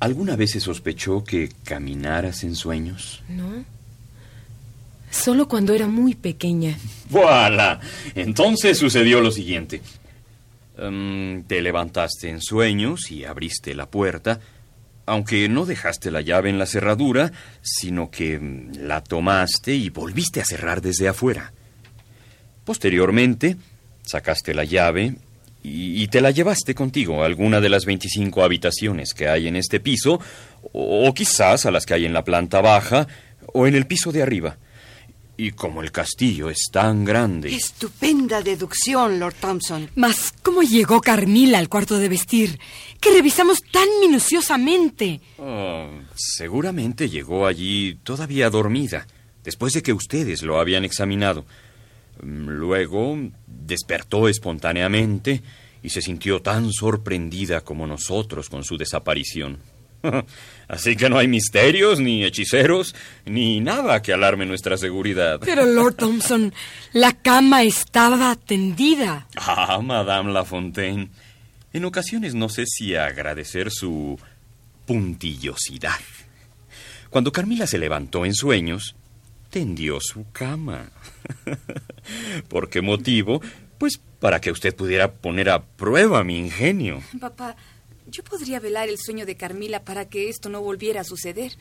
¿alguna 0.00 0.34
vez 0.36 0.52
se 0.52 0.60
sospechó 0.60 1.24
que 1.24 1.50
caminaras 1.64 2.42
en 2.42 2.56
sueños? 2.56 3.22
¿No? 3.28 3.64
Solo 5.10 5.46
cuando 5.46 5.74
era 5.74 5.86
muy 5.86 6.14
pequeña. 6.14 6.76
¡Voilà! 7.10 7.80
Entonces 8.14 8.78
sucedió 8.78 9.20
lo 9.20 9.30
siguiente. 9.30 9.82
Em, 10.78 11.44
te 11.44 11.60
levantaste 11.60 12.30
en 12.30 12.40
sueños 12.40 13.10
y 13.10 13.24
abriste 13.24 13.74
la 13.74 13.90
puerta, 13.90 14.40
aunque 15.04 15.48
no 15.50 15.66
dejaste 15.66 16.10
la 16.10 16.22
llave 16.22 16.48
en 16.48 16.58
la 16.58 16.64
cerradura, 16.64 17.30
sino 17.60 18.10
que 18.10 18.38
mm, 18.38 18.86
la 18.86 19.04
tomaste 19.04 19.74
y 19.74 19.90
volviste 19.90 20.40
a 20.40 20.46
cerrar 20.46 20.80
desde 20.80 21.08
afuera. 21.08 21.52
Posteriormente, 22.64 23.56
sacaste 24.04 24.54
la 24.54 24.64
llave 24.64 25.14
y, 25.62 26.02
y 26.02 26.08
te 26.08 26.20
la 26.20 26.30
llevaste 26.30 26.74
contigo 26.74 27.22
a 27.22 27.26
alguna 27.26 27.60
de 27.60 27.68
las 27.68 27.84
25 27.84 28.42
habitaciones 28.42 29.14
que 29.14 29.28
hay 29.28 29.48
en 29.48 29.56
este 29.56 29.80
piso, 29.80 30.20
o, 30.72 31.08
o 31.08 31.14
quizás 31.14 31.66
a 31.66 31.70
las 31.70 31.86
que 31.86 31.94
hay 31.94 32.06
en 32.06 32.12
la 32.12 32.24
planta 32.24 32.60
baja 32.60 33.06
o 33.52 33.66
en 33.66 33.74
el 33.74 33.86
piso 33.86 34.12
de 34.12 34.22
arriba. 34.22 34.58
Y 35.36 35.52
como 35.52 35.82
el 35.82 35.90
castillo 35.90 36.50
es 36.50 36.68
tan 36.70 37.04
grande... 37.04 37.54
Estupenda 37.54 38.42
deducción, 38.42 39.18
Lord 39.18 39.34
Thompson. 39.40 39.88
Mas, 39.96 40.32
¿cómo 40.42 40.62
llegó 40.62 41.00
Carmila 41.00 41.58
al 41.58 41.70
cuarto 41.70 41.98
de 41.98 42.08
vestir? 42.08 42.60
Que 43.00 43.10
revisamos 43.10 43.60
tan 43.72 43.88
minuciosamente. 44.00 45.20
Oh, 45.38 45.88
seguramente 46.14 47.08
llegó 47.08 47.46
allí 47.46 47.98
todavía 48.04 48.50
dormida, 48.50 49.06
después 49.42 49.72
de 49.72 49.82
que 49.82 49.94
ustedes 49.94 50.42
lo 50.42 50.60
habían 50.60 50.84
examinado. 50.84 51.46
Luego 52.22 53.18
despertó 53.46 54.28
espontáneamente 54.28 55.42
y 55.82 55.90
se 55.90 56.00
sintió 56.00 56.40
tan 56.40 56.72
sorprendida 56.72 57.62
como 57.62 57.86
nosotros 57.86 58.48
con 58.48 58.64
su 58.64 58.76
desaparición. 58.76 59.58
Así 60.68 60.96
que 60.96 61.10
no 61.10 61.18
hay 61.18 61.28
misterios, 61.28 62.00
ni 62.00 62.24
hechiceros, 62.24 62.94
ni 63.24 63.60
nada 63.60 64.02
que 64.02 64.12
alarme 64.12 64.46
nuestra 64.46 64.76
seguridad. 64.76 65.40
Pero, 65.44 65.66
Lord 65.66 65.94
Thompson, 65.94 66.52
la 66.92 67.12
cama 67.12 67.62
estaba 67.62 68.36
tendida. 68.36 69.26
Ah, 69.36 69.80
Madame 69.82 70.32
Lafontaine. 70.32 71.10
En 71.72 71.84
ocasiones 71.84 72.34
no 72.34 72.48
sé 72.48 72.64
si 72.66 72.94
agradecer 72.94 73.70
su 73.70 74.18
puntillosidad. 74.86 76.00
Cuando 77.10 77.32
Carmila 77.32 77.66
se 77.66 77.78
levantó 77.78 78.24
en 78.24 78.34
sueños, 78.34 78.94
tendió 79.50 79.98
su 80.00 80.26
cama. 80.32 80.90
¿Por 82.48 82.68
qué 82.68 82.80
motivo? 82.80 83.40
Pues 83.78 84.00
para 84.20 84.40
que 84.40 84.50
usted 84.50 84.74
pudiera 84.74 85.12
poner 85.12 85.50
a 85.50 85.62
prueba 85.62 86.22
mi 86.24 86.38
ingenio. 86.38 87.02
Papá, 87.20 87.56
yo 88.06 88.22
podría 88.22 88.60
velar 88.60 88.88
el 88.88 88.98
sueño 88.98 89.26
de 89.26 89.36
Carmila 89.36 89.84
para 89.84 90.08
que 90.08 90.28
esto 90.28 90.48
no 90.48 90.60
volviera 90.60 91.00
a 91.00 91.04
suceder. 91.04 91.52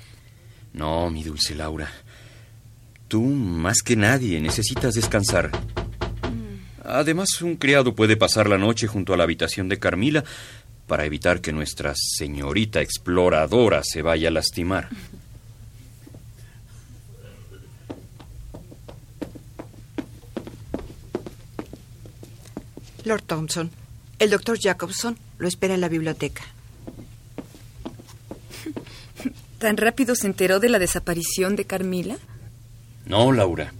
No, 0.73 1.09
mi 1.09 1.23
dulce 1.23 1.55
Laura. 1.55 1.91
Tú, 3.07 3.21
más 3.21 3.81
que 3.81 3.95
nadie, 3.95 4.39
necesitas 4.39 4.93
descansar. 4.93 5.51
Además, 6.83 7.41
un 7.41 7.55
criado 7.55 7.95
puede 7.95 8.17
pasar 8.17 8.49
la 8.49 8.57
noche 8.57 8.87
junto 8.87 9.13
a 9.13 9.17
la 9.17 9.23
habitación 9.23 9.69
de 9.69 9.79
Carmila 9.79 10.23
para 10.87 11.05
evitar 11.05 11.41
que 11.41 11.53
nuestra 11.53 11.93
señorita 11.95 12.81
exploradora 12.81 13.81
se 13.83 14.01
vaya 14.01 14.27
a 14.27 14.31
lastimar. 14.31 14.89
Lord 23.05 23.23
Thompson, 23.23 23.71
el 24.19 24.29
doctor 24.29 24.57
Jacobson 24.61 25.17
lo 25.37 25.47
espera 25.47 25.73
en 25.73 25.81
la 25.81 25.89
biblioteca. 25.89 26.43
¿Tan 29.59 29.77
rápido 29.77 30.15
se 30.15 30.27
enteró 30.27 30.59
de 30.59 30.69
la 30.69 30.79
desaparición 30.79 31.55
de 31.55 31.65
Carmila? 31.65 32.17
No, 33.05 33.31
Laura. 33.31 33.73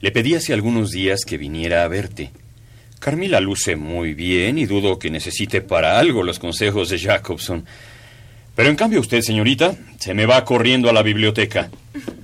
Le 0.00 0.10
pedí 0.10 0.34
hace 0.34 0.52
algunos 0.52 0.90
días 0.90 1.24
que 1.24 1.38
viniera 1.38 1.84
a 1.84 1.88
verte. 1.88 2.32
Carmila 2.98 3.40
luce 3.40 3.76
muy 3.76 4.14
bien 4.14 4.58
y 4.58 4.66
dudo 4.66 4.98
que 4.98 5.10
necesite 5.10 5.60
para 5.60 5.98
algo 5.98 6.22
los 6.22 6.38
consejos 6.38 6.88
de 6.88 6.98
Jacobson. 6.98 7.64
Pero 8.54 8.68
en 8.68 8.76
cambio 8.76 9.00
usted, 9.00 9.22
señorita, 9.22 9.74
se 9.98 10.14
me 10.14 10.26
va 10.26 10.44
corriendo 10.44 10.88
a 10.88 10.92
la 10.92 11.02
biblioteca. 11.02 11.70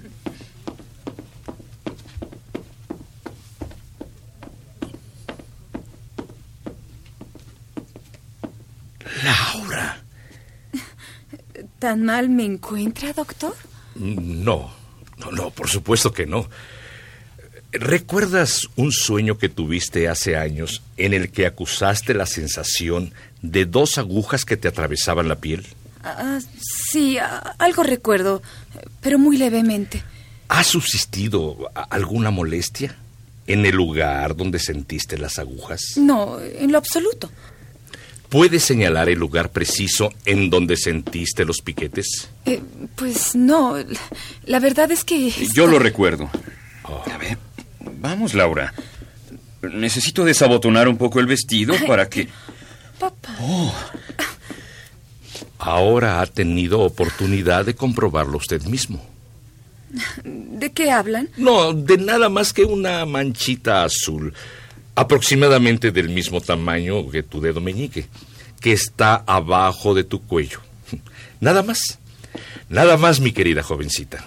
Laura. 9.25 10.03
¿Tan 11.79 12.05
mal 12.05 12.29
me 12.29 12.45
encuentra, 12.45 13.13
doctor? 13.13 13.55
No, 13.95 14.73
no, 15.19 15.31
no, 15.33 15.51
por 15.51 15.69
supuesto 15.69 16.13
que 16.13 16.27
no. 16.27 16.49
¿Recuerdas 17.71 18.67
un 18.77 18.93
sueño 18.93 19.37
que 19.37 19.49
tuviste 19.49 20.09
hace 20.09 20.37
años 20.37 20.83
en 20.97 21.13
el 21.13 21.31
que 21.31 21.47
acusaste 21.47 22.15
la 22.15 22.27
sensación 22.27 23.13
de 23.43 23.67
dos 23.67 23.99
agujas 23.99 24.45
que 24.45 24.57
te 24.57 24.69
atravesaban 24.69 25.29
la 25.29 25.37
piel? 25.37 25.67
Ah, 26.03 26.41
sí, 26.91 27.19
ah, 27.19 27.55
algo 27.59 27.83
recuerdo, 27.83 28.43
pero 29.01 29.19
muy 29.19 29.37
levemente. 29.37 30.03
¿Ha 30.49 30.65
subsistido 30.65 31.71
alguna 31.91 32.31
molestia 32.31 32.97
en 33.47 33.67
el 33.67 33.77
lugar 33.77 34.35
donde 34.35 34.59
sentiste 34.59 35.19
las 35.19 35.39
agujas? 35.39 35.83
No, 35.97 36.41
en 36.41 36.73
lo 36.73 36.79
absoluto. 36.79 37.31
¿Puedes 38.29 38.63
señalar 38.65 39.09
el 39.09 39.19
lugar 39.19 39.51
preciso 39.51 40.13
en 40.27 40.51
donde 40.51 40.77
sentiste 40.77 41.45
los 41.47 41.63
piquetes? 41.63 42.29
Eh, 42.45 42.61
pues 42.95 43.35
no, 43.35 43.77
la 44.45 44.61
verdad 44.61 44.91
es 44.93 45.03
que... 45.05 45.33
Yo 45.55 45.67
lo 45.67 45.79
recuerdo. 45.79 46.31
A 46.85 47.17
ver, 47.17 47.39
vamos, 47.81 48.35
Laura. 48.35 48.75
Necesito 49.63 50.25
desabotonar 50.25 50.89
un 50.89 50.99
poco 50.99 51.21
el 51.21 51.27
vestido 51.27 51.75
para 51.87 52.09
que... 52.09 52.29
Papá. 52.99 53.35
Oh. 53.41 53.75
Ahora 55.59 56.21
ha 56.21 56.27
tenido 56.27 56.81
oportunidad 56.81 57.65
de 57.65 57.75
comprobarlo 57.75 58.37
usted 58.37 58.63
mismo. 58.63 59.05
¿De 60.25 60.71
qué 60.73 60.91
hablan? 60.91 61.31
No, 61.37 61.73
de 61.73 61.97
nada 61.97 62.29
más 62.29 62.53
que 62.53 62.65
una 62.65 63.07
manchita 63.07 63.85
azul, 63.85 64.35
aproximadamente 64.99 65.93
del 65.93 66.09
mismo 66.09 66.41
tamaño 66.41 67.09
que 67.09 67.23
tu 67.23 67.41
dedo 67.41 67.61
meñique, 67.61 68.09
que 68.61 68.73
está 68.73 69.23
abajo 69.27 69.95
de 69.95 70.03
tu 70.03 70.27
cuello. 70.27 70.61
Nada 71.41 71.63
más. 71.63 72.01
Nada 72.69 72.97
más, 72.97 73.21
mi 73.21 73.31
querida 73.31 73.63
jovencita. 73.63 74.25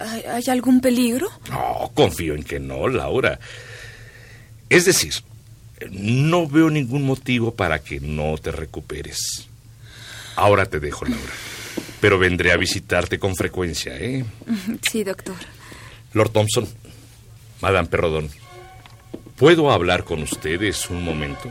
¿Hay, 0.00 0.42
algún 0.48 0.80
peligro? 0.80 1.28
No, 1.48 1.92
confío 1.94 2.34
en 2.34 2.42
que 2.42 2.58
no, 2.58 2.88
Laura. 2.88 3.38
Es 4.68 4.86
decir, 4.86 5.14
no 5.88 6.48
veo 6.48 6.68
ningún 6.68 7.04
motivo 7.04 7.54
para 7.54 7.78
que 7.78 8.00
no 8.00 8.36
te 8.38 8.50
recuperes. 8.50 9.46
Ahora 10.34 10.66
te 10.66 10.80
dejo, 10.80 11.04
Laura. 11.04 11.32
Pero 12.00 12.18
vendré 12.18 12.50
a 12.50 12.56
visitarte 12.56 13.20
con 13.20 13.36
frecuencia, 13.36 13.96
¿eh? 13.96 14.24
Sí, 14.90 15.04
doctor. 15.04 15.36
Lord 16.12 16.30
Thompson, 16.30 16.68
Madame 17.60 17.88
Perrodón, 17.88 18.30
¿puedo 19.38 19.70
hablar 19.70 20.04
con 20.04 20.22
ustedes 20.22 20.90
un 20.90 21.04
momento? 21.04 21.48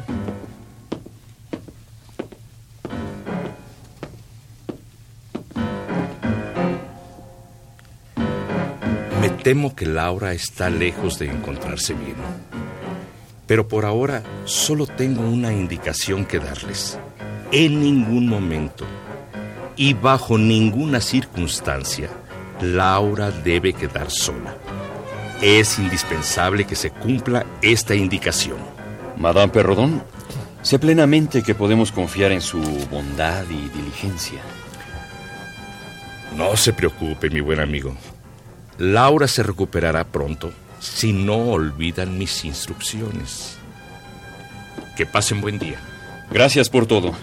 Me 9.21 9.29
temo 9.29 9.75
que 9.75 9.85
Laura 9.85 10.33
está 10.33 10.69
lejos 10.69 11.17
de 11.19 11.31
encontrarse 11.31 11.93
bien. 11.93 12.15
Pero 13.47 13.69
por 13.69 13.85
ahora 13.85 14.21
solo 14.43 14.85
tengo 14.85 15.21
una 15.21 15.53
indicación 15.53 16.25
que 16.25 16.39
darles. 16.39 16.99
En 17.51 17.81
ningún 17.81 18.27
momento 18.27 18.85
y 19.77 19.93
bajo 19.93 20.37
ninguna 20.37 20.99
circunstancia, 20.99 22.09
Laura 22.59 23.31
debe 23.31 23.71
quedar 23.71 24.11
sola. 24.11 24.57
Es 25.41 25.77
indispensable 25.77 26.65
que 26.65 26.75
se 26.75 26.89
cumpla 26.89 27.45
esta 27.61 27.93
indicación. 27.93 28.57
Madame 29.17 29.53
Perrodón, 29.53 30.01
sé 30.63 30.79
plenamente 30.79 31.43
que 31.43 31.53
podemos 31.53 31.91
confiar 31.91 32.31
en 32.31 32.41
su 32.41 32.59
bondad 32.89 33.43
y 33.49 33.69
diligencia. 33.69 34.41
No 36.35 36.55
se 36.55 36.73
preocupe, 36.73 37.29
mi 37.29 37.39
buen 37.39 37.59
amigo. 37.59 37.95
Laura 38.79 39.27
se 39.27 39.43
recuperará 39.43 40.03
pronto 40.05 40.51
si 40.79 41.13
no 41.13 41.37
olvidan 41.51 42.17
mis 42.17 42.43
instrucciones. 42.43 43.57
Que 44.95 45.05
pasen 45.05 45.41
buen 45.41 45.59
día. 45.59 45.79
Gracias 46.31 46.69
por 46.69 46.87
todo. 46.87 47.13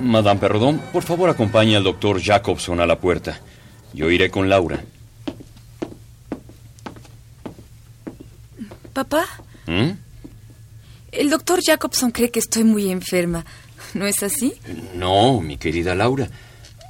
Madame 0.00 0.40
Perrodón, 0.40 0.80
por 0.92 1.02
favor 1.02 1.30
acompañe 1.30 1.76
al 1.76 1.84
doctor 1.84 2.22
Jacobson 2.22 2.80
a 2.80 2.86
la 2.86 3.00
puerta. 3.00 3.40
Yo 3.92 4.08
iré 4.08 4.30
con 4.30 4.48
Laura. 4.48 4.84
Papá, 9.00 9.24
¿Mm? 9.66 9.92
el 11.12 11.30
doctor 11.30 11.60
Jacobson 11.64 12.10
cree 12.10 12.30
que 12.30 12.38
estoy 12.38 12.64
muy 12.64 12.90
enferma. 12.90 13.46
¿No 13.94 14.04
es 14.06 14.22
así? 14.22 14.52
No, 14.94 15.40
mi 15.40 15.56
querida 15.56 15.94
Laura. 15.94 16.28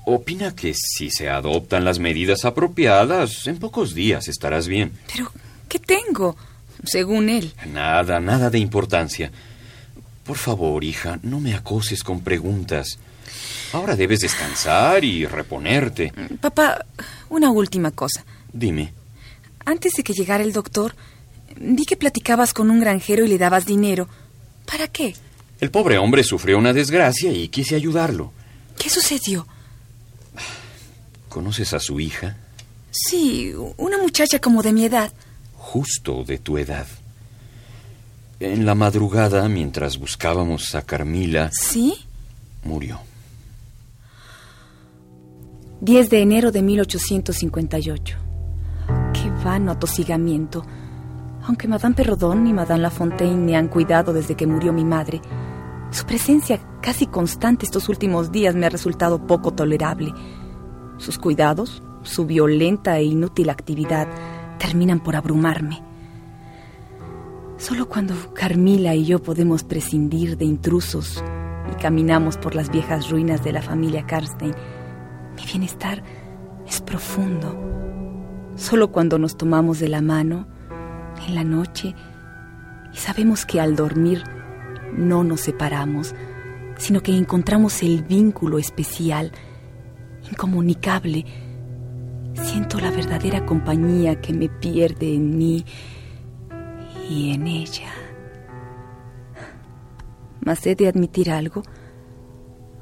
Opina 0.06 0.56
que 0.56 0.74
si 0.74 1.08
se 1.08 1.28
adoptan 1.28 1.84
las 1.84 2.00
medidas 2.00 2.44
apropiadas, 2.44 3.46
en 3.46 3.60
pocos 3.60 3.94
días 3.94 4.26
estarás 4.26 4.66
bien. 4.66 4.90
Pero, 5.12 5.30
¿qué 5.68 5.78
tengo? 5.78 6.36
Según 6.82 7.28
él. 7.28 7.54
Nada, 7.72 8.18
nada 8.18 8.50
de 8.50 8.58
importancia. 8.58 9.30
Por 10.24 10.36
favor, 10.36 10.82
hija, 10.82 11.20
no 11.22 11.38
me 11.38 11.54
acoses 11.54 12.02
con 12.02 12.22
preguntas. 12.22 12.98
Ahora 13.72 13.94
debes 13.94 14.18
descansar 14.18 15.04
y 15.04 15.26
reponerte. 15.26 16.12
Papá, 16.40 16.84
una 17.28 17.52
última 17.52 17.92
cosa. 17.92 18.24
Dime. 18.52 18.92
Antes 19.64 19.92
de 19.92 20.02
que 20.02 20.12
llegara 20.12 20.42
el 20.42 20.52
doctor, 20.52 20.96
vi 21.56 21.84
que 21.84 21.96
platicabas 21.96 22.52
con 22.52 22.70
un 22.70 22.80
granjero 22.80 23.24
y 23.24 23.28
le 23.28 23.38
dabas 23.38 23.66
dinero. 23.66 24.08
¿Para 24.66 24.88
qué? 24.88 25.14
El 25.60 25.70
pobre 25.70 25.98
hombre 25.98 26.22
sufrió 26.24 26.58
una 26.58 26.72
desgracia 26.72 27.32
y 27.32 27.48
quise 27.48 27.74
ayudarlo. 27.76 28.32
¿Qué 28.78 28.88
sucedió? 28.88 29.46
¿Conoces 31.28 31.74
a 31.74 31.80
su 31.80 32.00
hija? 32.00 32.36
Sí, 32.90 33.52
una 33.76 33.98
muchacha 33.98 34.40
como 34.40 34.62
de 34.62 34.72
mi 34.72 34.84
edad. 34.84 35.12
Justo 35.56 36.24
de 36.24 36.38
tu 36.38 36.58
edad. 36.58 36.86
En 38.40 38.64
la 38.64 38.74
madrugada, 38.74 39.46
mientras 39.48 39.98
buscábamos 39.98 40.74
a 40.74 40.82
Carmila, 40.82 41.50
¿Sí? 41.52 41.94
murió. 42.64 43.00
10 45.82 46.10
de 46.10 46.20
enero 46.22 46.50
de 46.52 46.62
1858. 46.62 48.16
Qué 49.12 49.30
vano 49.44 49.72
atosigamiento. 49.72 50.64
Aunque 51.44 51.68
Madame 51.68 51.94
Perrodón 51.94 52.46
y 52.46 52.52
Madame 52.52 52.82
Lafontaine 52.82 53.44
me 53.44 53.56
han 53.56 53.68
cuidado 53.68 54.12
desde 54.12 54.34
que 54.34 54.46
murió 54.46 54.72
mi 54.72 54.84
madre, 54.84 55.20
su 55.90 56.04
presencia 56.04 56.60
casi 56.80 57.06
constante 57.06 57.64
estos 57.64 57.88
últimos 57.88 58.30
días 58.30 58.54
me 58.54 58.66
ha 58.66 58.70
resultado 58.70 59.26
poco 59.26 59.52
tolerable. 59.52 60.12
Sus 60.98 61.18
cuidados, 61.18 61.82
su 62.02 62.26
violenta 62.26 62.98
e 62.98 63.04
inútil 63.04 63.50
actividad, 63.50 64.06
terminan 64.58 65.00
por 65.00 65.16
abrumarme. 65.16 65.82
Solo 67.56 67.88
cuando 67.88 68.14
Carmila 68.34 68.94
y 68.94 69.04
yo 69.04 69.22
podemos 69.22 69.64
prescindir 69.64 70.36
de 70.36 70.44
intrusos 70.44 71.22
y 71.70 71.74
caminamos 71.80 72.36
por 72.36 72.54
las 72.54 72.70
viejas 72.70 73.10
ruinas 73.10 73.42
de 73.42 73.52
la 73.52 73.62
familia 73.62 74.06
Karstein, 74.06 74.54
mi 75.36 75.44
bienestar 75.44 76.02
es 76.66 76.80
profundo. 76.80 77.58
Solo 78.56 78.92
cuando 78.92 79.18
nos 79.18 79.36
tomamos 79.36 79.78
de 79.80 79.88
la 79.88 80.02
mano 80.02 80.46
en 81.26 81.34
la 81.34 81.44
noche 81.44 81.94
y 82.92 82.96
sabemos 82.96 83.46
que 83.46 83.60
al 83.60 83.76
dormir 83.76 84.24
no 84.96 85.24
nos 85.24 85.40
separamos, 85.40 86.14
sino 86.76 87.02
que 87.02 87.16
encontramos 87.16 87.82
el 87.82 88.02
vínculo 88.02 88.58
especial, 88.58 89.32
incomunicable, 90.28 91.24
siento 92.34 92.78
la 92.80 92.90
verdadera 92.90 93.44
compañía 93.44 94.20
que 94.20 94.32
me 94.32 94.48
pierde 94.48 95.14
en 95.14 95.36
mí 95.36 95.64
y 97.08 97.32
en 97.32 97.46
ella. 97.46 97.90
Mas 100.40 100.66
he 100.66 100.74
de 100.74 100.88
admitir 100.88 101.30
algo. 101.30 101.62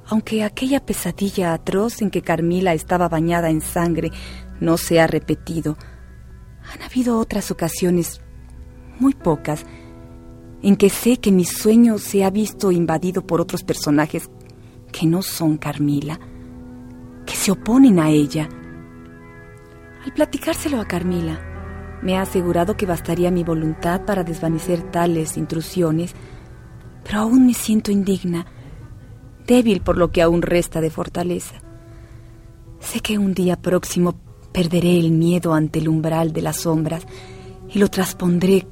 Aunque 0.07 0.43
aquella 0.43 0.85
pesadilla 0.87 1.53
atroz 1.53 2.01
en 2.01 2.11
que 2.11 2.23
Carmila 2.23 2.73
estaba 2.73 3.09
bañada 3.09 3.51
en 3.51 3.61
sangre 3.61 4.11
no 4.59 4.79
se 4.79 5.01
ha 5.01 5.07
repetido, 5.07 5.77
han 6.73 6.83
habido 6.83 7.19
otras 7.19 7.51
ocasiones, 7.51 8.23
muy 8.99 9.15
pocas, 9.15 9.65
en 10.63 10.77
que 10.77 10.91
sé 10.91 11.19
que 11.19 11.31
mi 11.31 11.45
sueño 11.45 11.99
se 11.99 12.25
ha 12.25 12.31
visto 12.31 12.73
invadido 12.73 13.27
por 13.27 13.41
otros 13.41 13.63
personajes 13.63 14.31
que 14.93 15.07
no 15.07 15.23
son 15.23 15.57
Carmila, 15.57 16.19
que 17.27 17.35
se 17.35 17.53
oponen 17.53 18.01
a 18.01 18.11
ella. 18.11 18.49
Al 20.05 20.13
platicárselo 20.13 20.81
a 20.81 20.87
Carmila, 20.87 21.41
me 22.03 22.17
ha 22.17 22.23
asegurado 22.23 22.77
que 22.77 22.87
bastaría 22.87 23.31
mi 23.31 23.45
voluntad 23.45 24.05
para 24.05 24.25
desvanecer 24.25 24.83
tales 24.91 25.37
intrusiones, 25.37 26.15
pero 27.05 27.21
aún 27.21 27.47
me 27.47 27.55
siento 27.55 27.91
indigna, 27.91 28.47
débil 29.47 29.81
por 29.81 29.97
lo 29.97 30.11
que 30.11 30.23
aún 30.23 30.43
resta 30.43 30.81
de 30.81 30.91
fortaleza. 30.91 31.57
Sé 32.81 33.01
que 33.01 33.19
un 33.19 33.35
día 33.35 33.57
próximo 33.57 34.15
perderé 34.53 34.99
el 34.99 35.11
miedo 35.11 35.53
ante 35.53 35.79
el 35.81 35.89
umbral 35.89 36.33
de 36.33 36.43
las 36.43 36.59
sombras 36.59 37.07
y 37.69 37.79
lo 37.79 37.89
traspondré 37.89 38.67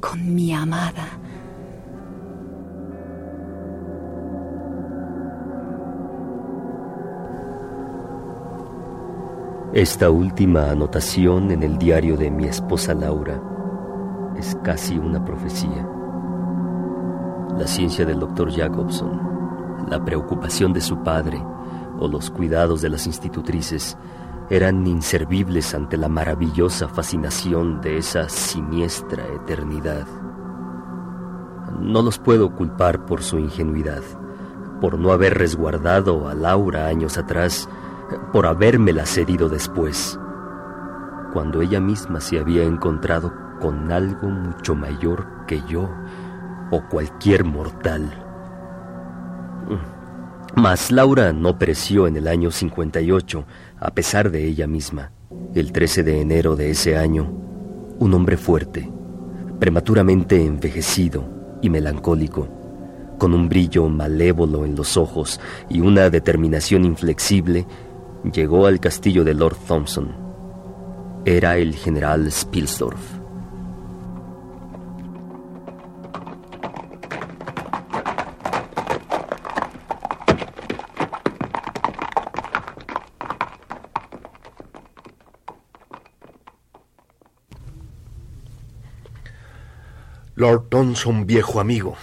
con 0.00 0.34
mi 0.34 0.52
amada. 0.52 1.06
Esta 9.74 10.10
última 10.10 10.70
anotación 10.70 11.50
en 11.50 11.62
el 11.62 11.78
diario 11.78 12.16
de 12.16 12.30
mi 12.30 12.46
esposa 12.46 12.94
Laura 12.94 13.40
es 14.36 14.56
casi 14.64 14.96
una 14.96 15.24
profecía. 15.24 15.86
La 17.56 17.66
ciencia 17.66 18.06
del 18.06 18.18
doctor 18.18 18.50
Jacobson, 18.50 19.20
la 19.90 20.04
preocupación 20.04 20.72
de 20.72 20.80
su 20.80 21.02
padre 21.02 21.42
o 22.00 22.08
los 22.08 22.30
cuidados 22.30 22.80
de 22.80 22.88
las 22.88 23.06
institutrices 23.06 23.96
eran 24.50 24.86
inservibles 24.86 25.74
ante 25.74 25.96
la 25.96 26.08
maravillosa 26.08 26.88
fascinación 26.88 27.80
de 27.80 27.98
esa 27.98 28.28
siniestra 28.28 29.26
eternidad. 29.26 30.06
No 31.80 32.02
los 32.02 32.18
puedo 32.18 32.54
culpar 32.54 33.04
por 33.04 33.22
su 33.22 33.38
ingenuidad, 33.38 34.02
por 34.80 34.98
no 34.98 35.12
haber 35.12 35.36
resguardado 35.36 36.28
a 36.28 36.34
Laura 36.34 36.86
años 36.86 37.18
atrás, 37.18 37.68
por 38.32 38.46
habérmela 38.46 39.04
cedido 39.04 39.48
después, 39.48 40.18
cuando 41.32 41.60
ella 41.60 41.80
misma 41.80 42.20
se 42.20 42.38
había 42.38 42.62
encontrado 42.62 43.32
con 43.60 43.92
algo 43.92 44.28
mucho 44.28 44.74
mayor 44.74 45.26
que 45.46 45.62
yo 45.68 45.90
o 46.70 46.82
cualquier 46.88 47.44
mortal. 47.44 48.27
Mas 50.54 50.90
Laura 50.90 51.32
no 51.32 51.58
pereció 51.58 52.06
en 52.06 52.16
el 52.16 52.26
año 52.26 52.50
58, 52.50 53.44
a 53.78 53.90
pesar 53.90 54.30
de 54.30 54.44
ella 54.46 54.66
misma. 54.66 55.12
El 55.54 55.72
13 55.72 56.02
de 56.02 56.20
enero 56.20 56.56
de 56.56 56.70
ese 56.70 56.96
año, 56.96 57.30
un 57.98 58.14
hombre 58.14 58.36
fuerte, 58.36 58.90
prematuramente 59.60 60.44
envejecido 60.44 61.58
y 61.62 61.70
melancólico, 61.70 62.48
con 63.18 63.34
un 63.34 63.48
brillo 63.48 63.88
malévolo 63.88 64.64
en 64.64 64.74
los 64.74 64.96
ojos 64.96 65.40
y 65.68 65.80
una 65.80 66.08
determinación 66.10 66.84
inflexible, 66.84 67.66
llegó 68.32 68.66
al 68.66 68.80
castillo 68.80 69.24
de 69.24 69.34
Lord 69.34 69.56
Thompson. 69.66 70.16
Era 71.24 71.58
el 71.58 71.74
general 71.74 72.30
Spilsdorf. 72.30 73.17
Lord 90.38 90.68
Thompson, 90.68 91.26
viejo 91.26 91.58
amigo, 91.58 91.96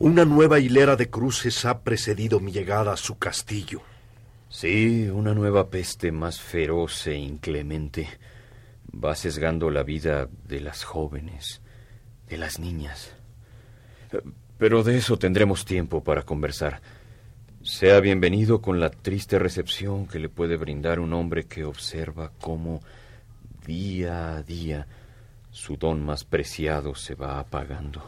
una 0.00 0.24
nueva 0.24 0.58
hilera 0.58 0.96
de 0.96 1.08
cruces 1.08 1.64
ha 1.64 1.78
precedido 1.84 2.40
mi 2.40 2.50
llegada 2.50 2.92
a 2.92 2.96
su 2.96 3.18
castillo. 3.18 3.82
Sí, 4.48 5.08
una 5.08 5.32
nueva 5.32 5.70
peste 5.70 6.10
más 6.10 6.40
feroz 6.40 7.06
e 7.06 7.14
inclemente 7.14 8.08
va 8.92 9.14
sesgando 9.14 9.70
la 9.70 9.84
vida 9.84 10.28
de 10.48 10.58
las 10.58 10.82
jóvenes, 10.82 11.62
de 12.28 12.36
las 12.36 12.58
niñas. 12.58 13.14
Pero 14.58 14.82
de 14.82 14.96
eso 14.96 15.16
tendremos 15.16 15.64
tiempo 15.64 16.02
para 16.02 16.24
conversar. 16.24 16.82
Sea 17.62 18.00
bienvenido 18.00 18.60
con 18.60 18.80
la 18.80 18.90
triste 18.90 19.38
recepción 19.38 20.08
que 20.08 20.18
le 20.18 20.28
puede 20.28 20.56
brindar 20.56 20.98
un 20.98 21.12
hombre 21.12 21.44
que 21.44 21.64
observa 21.64 22.32
cómo 22.40 22.80
día 23.64 24.34
a 24.34 24.42
día 24.42 24.88
su 25.56 25.78
don 25.78 26.04
más 26.04 26.24
preciado 26.24 26.94
se 26.94 27.14
va 27.14 27.40
apagando. 27.40 28.02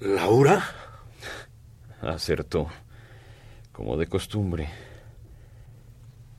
¿Laura? 0.00 0.64
Acertó, 2.00 2.68
como 3.70 3.98
de 3.98 4.06
costumbre. 4.06 4.70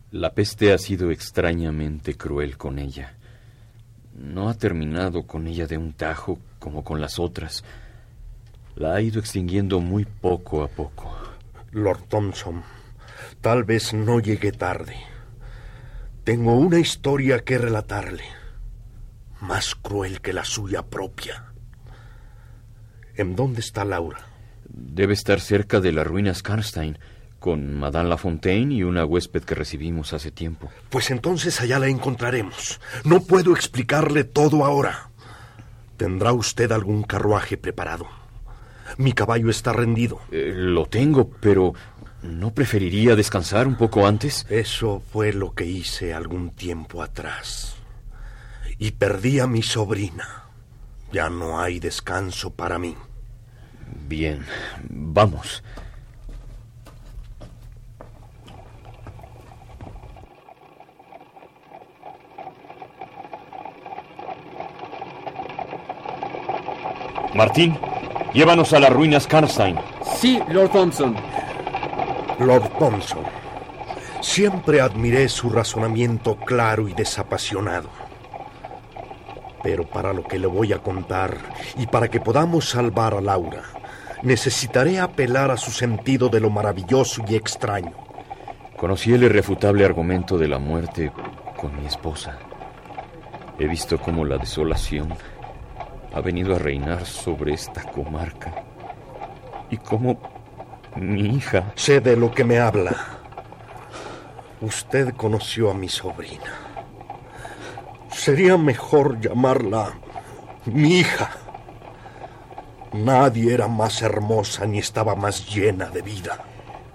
La 0.10 0.34
peste 0.34 0.74
ha 0.74 0.80
sido 0.80 1.12
extrañamente 1.12 2.16
cruel 2.18 2.58
con 2.58 2.80
ella. 2.80 3.14
No 4.16 4.50
ha 4.50 4.56
terminado 4.56 5.28
con 5.28 5.46
ella 5.46 5.68
de 5.68 5.78
un 5.78 5.94
tajo 5.94 6.40
como 6.58 6.84
con 6.84 7.00
las 7.00 7.20
otras. 7.20 7.64
La 8.76 8.96
ha 8.96 9.02
ido 9.02 9.20
extinguiendo 9.20 9.80
muy 9.80 10.06
poco 10.06 10.64
a 10.64 10.68
poco. 10.68 11.16
Lord 11.72 12.08
Thompson, 12.10 12.64
tal 13.42 13.64
vez 13.64 13.94
no 13.94 14.20
llegue 14.20 14.52
tarde. 14.52 14.96
Tengo 16.24 16.56
una 16.56 16.80
historia 16.80 17.42
que 17.42 17.60
relatarle, 17.60 18.24
más 19.42 19.76
cruel 19.76 20.22
que 20.22 20.34
la 20.34 20.46
suya 20.46 20.84
propia. 20.84 21.46
¿En 23.16 23.36
dónde 23.36 23.60
está 23.60 23.84
Laura? 23.84 24.20
Debe 24.70 25.14
estar 25.14 25.42
cerca 25.42 25.82
de 25.82 25.92
las 25.92 26.08
ruinas 26.08 26.42
Karnstein, 26.42 26.98
con 27.40 27.76
Madame 27.76 28.08
Lafontaine 28.08 28.74
y 28.74 28.84
una 28.84 29.04
huésped 29.04 29.44
que 29.44 29.56
recibimos 29.56 30.14
hace 30.14 30.32
tiempo. 30.32 30.70
Pues 30.90 31.10
entonces 31.10 31.60
allá 31.60 31.80
la 31.80 31.88
encontraremos. 31.88 32.80
No 33.04 33.24
puedo 33.24 33.54
explicarle 33.54 34.24
todo 34.24 34.64
ahora. 34.64 35.10
¿Tendrá 35.98 36.34
usted 36.34 36.72
algún 36.72 37.04
carruaje 37.04 37.58
preparado? 37.58 38.08
Mi 38.98 39.14
caballo 39.14 39.50
está 39.50 39.74
rendido. 39.74 40.22
Eh, 40.32 40.54
lo 40.56 40.86
tengo, 40.86 41.30
pero 41.30 41.74
¿no 42.22 42.54
preferiría 42.54 43.16
descansar 43.16 43.68
un 43.68 43.76
poco 43.76 44.06
antes? 44.06 44.46
Eso 44.50 45.02
fue 45.12 45.34
lo 45.34 45.54
que 45.54 45.66
hice 45.66 46.14
algún 46.14 46.52
tiempo 46.52 47.02
atrás. 47.02 47.81
Y 48.82 48.94
perdí 48.94 49.40
a 49.40 49.46
mi 49.46 49.62
sobrina. 49.62 50.46
Ya 51.12 51.30
no 51.30 51.60
hay 51.60 51.80
descanso 51.80 52.50
para 52.50 52.80
mí. 52.80 52.98
Bien, 54.08 54.44
vamos. 54.90 55.64
Martín, 67.36 67.78
llévanos 68.34 68.74
a 68.74 68.80
las 68.80 68.92
ruinas 68.92 69.28
Karnstein. 69.28 69.78
Sí, 70.18 70.42
Lord 70.50 70.72
Thompson. 70.72 71.16
Lord 72.40 72.68
Thompson, 72.80 73.26
siempre 74.22 74.82
admiré 74.82 75.30
su 75.30 75.52
razonamiento 75.52 76.36
claro 76.36 76.88
y 76.88 76.96
desapasionado. 76.96 78.01
Pero 79.64 79.88
para 79.88 80.14
lo 80.14 80.24
que 80.24 80.40
le 80.40 80.48
voy 80.48 80.74
a 80.74 80.80
contar 80.80 81.38
y 81.78 81.88
para 81.88 82.08
que 82.10 82.20
podamos 82.20 82.70
salvar 82.70 83.14
a 83.14 83.22
Laura, 83.22 83.64
necesitaré 84.24 85.00
apelar 85.00 85.52
a 85.52 85.58
su 85.58 85.72
sentido 85.72 86.30
de 86.30 86.40
lo 86.40 86.50
maravilloso 86.50 87.24
y 87.28 87.36
extraño. 87.36 87.94
Conocí 88.78 89.14
el 89.14 89.24
irrefutable 89.24 89.86
argumento 89.86 90.38
de 90.38 90.48
la 90.48 90.58
muerte 90.58 91.12
con 91.58 91.80
mi 91.80 91.86
esposa. 91.86 92.40
He 93.60 93.68
visto 93.68 94.00
cómo 94.00 94.26
la 94.26 94.38
desolación 94.38 95.14
ha 96.14 96.22
venido 96.22 96.56
a 96.56 96.60
reinar 96.60 97.06
sobre 97.06 97.54
esta 97.54 97.84
comarca 97.84 98.52
y 99.70 99.78
cómo 99.78 100.20
mi 100.96 101.36
hija... 101.36 101.72
Sé 101.76 102.02
de 102.02 102.18
lo 102.18 102.32
que 102.32 102.44
me 102.44 102.60
habla. 102.60 102.96
Usted 104.62 105.14
conoció 105.16 105.72
a 105.72 105.74
mi 105.74 105.88
sobrina. 105.88 106.71
Sería 108.24 108.56
mejor 108.56 109.20
llamarla 109.20 109.94
mi 110.68 111.00
hija. 111.00 111.32
Nadie 112.94 113.52
era 113.52 113.68
más 113.68 114.04
hermosa 114.04 114.68
ni 114.68 114.78
estaba 114.78 115.16
más 115.16 115.52
llena 115.52 115.90
de 115.90 116.04
vida. 116.04 116.46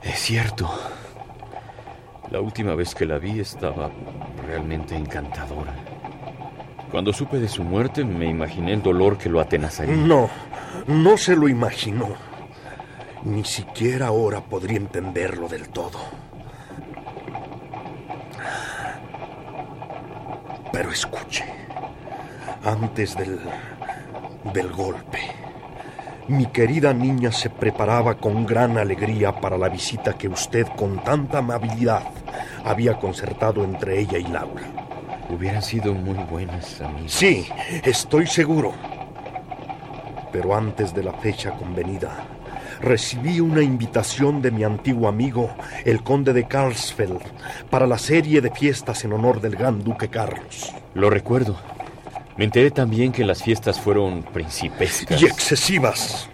Es 0.04 0.20
cierto. 0.20 0.70
La 2.30 2.40
última 2.40 2.76
vez 2.76 2.94
que 2.94 3.06
la 3.06 3.18
vi 3.18 3.40
estaba 3.40 3.90
realmente 4.46 4.94
encantadora. 4.94 5.74
Cuando 6.92 7.12
supe 7.12 7.40
de 7.40 7.48
su 7.48 7.64
muerte 7.64 8.04
me 8.04 8.26
imaginé 8.26 8.74
el 8.74 8.82
dolor 8.84 9.18
que 9.18 9.28
lo 9.28 9.40
atenazaría. 9.40 9.96
No, 9.96 10.30
no 10.86 11.16
se 11.16 11.34
lo 11.34 11.48
imaginó. 11.48 12.06
Ni 13.24 13.42
siquiera 13.42 14.06
ahora 14.06 14.42
podría 14.42 14.76
entenderlo 14.76 15.48
del 15.48 15.70
todo. 15.70 15.98
Pero 20.76 20.90
escuche, 20.90 21.42
antes 22.62 23.16
del, 23.16 23.40
del 24.52 24.70
golpe, 24.70 25.20
mi 26.28 26.44
querida 26.48 26.92
niña 26.92 27.32
se 27.32 27.48
preparaba 27.48 28.18
con 28.18 28.44
gran 28.44 28.76
alegría 28.76 29.40
para 29.40 29.56
la 29.56 29.70
visita 29.70 30.18
que 30.18 30.28
usted 30.28 30.66
con 30.76 31.02
tanta 31.02 31.38
amabilidad 31.38 32.02
había 32.62 32.98
concertado 32.98 33.64
entre 33.64 34.00
ella 34.00 34.18
y 34.18 34.24
Laura. 34.24 34.64
Hubieran 35.30 35.62
sido 35.62 35.94
muy 35.94 36.18
buenas 36.24 36.78
amigas. 36.82 37.10
Sí, 37.10 37.48
estoy 37.82 38.26
seguro. 38.26 38.74
Pero 40.30 40.54
antes 40.54 40.92
de 40.92 41.04
la 41.04 41.14
fecha 41.14 41.52
convenida, 41.52 42.35
recibí 42.80 43.40
una 43.40 43.62
invitación 43.62 44.42
de 44.42 44.50
mi 44.50 44.64
antiguo 44.64 45.08
amigo, 45.08 45.50
el 45.84 46.02
conde 46.02 46.32
de 46.32 46.46
Karlsfeld, 46.46 47.20
para 47.70 47.86
la 47.86 47.98
serie 47.98 48.40
de 48.40 48.50
fiestas 48.50 49.04
en 49.04 49.12
honor 49.12 49.40
del 49.40 49.56
gran 49.56 49.82
duque 49.82 50.08
Carlos. 50.08 50.72
Lo 50.94 51.10
recuerdo. 51.10 51.56
Me 52.36 52.44
enteré 52.44 52.70
también 52.70 53.12
que 53.12 53.24
las 53.24 53.42
fiestas 53.42 53.80
fueron 53.80 54.22
principescas. 54.22 55.20
Y 55.20 55.24
excesivas. 55.24 56.28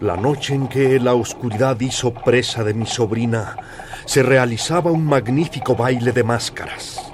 La 0.00 0.16
noche 0.16 0.54
en 0.54 0.66
que 0.66 0.98
la 0.98 1.14
oscuridad 1.14 1.78
hizo 1.78 2.12
presa 2.12 2.64
de 2.64 2.74
mi 2.74 2.86
sobrina, 2.86 3.56
se 4.04 4.24
realizaba 4.24 4.90
un 4.90 5.04
magnífico 5.04 5.76
baile 5.76 6.10
de 6.10 6.24
máscaras. 6.24 7.12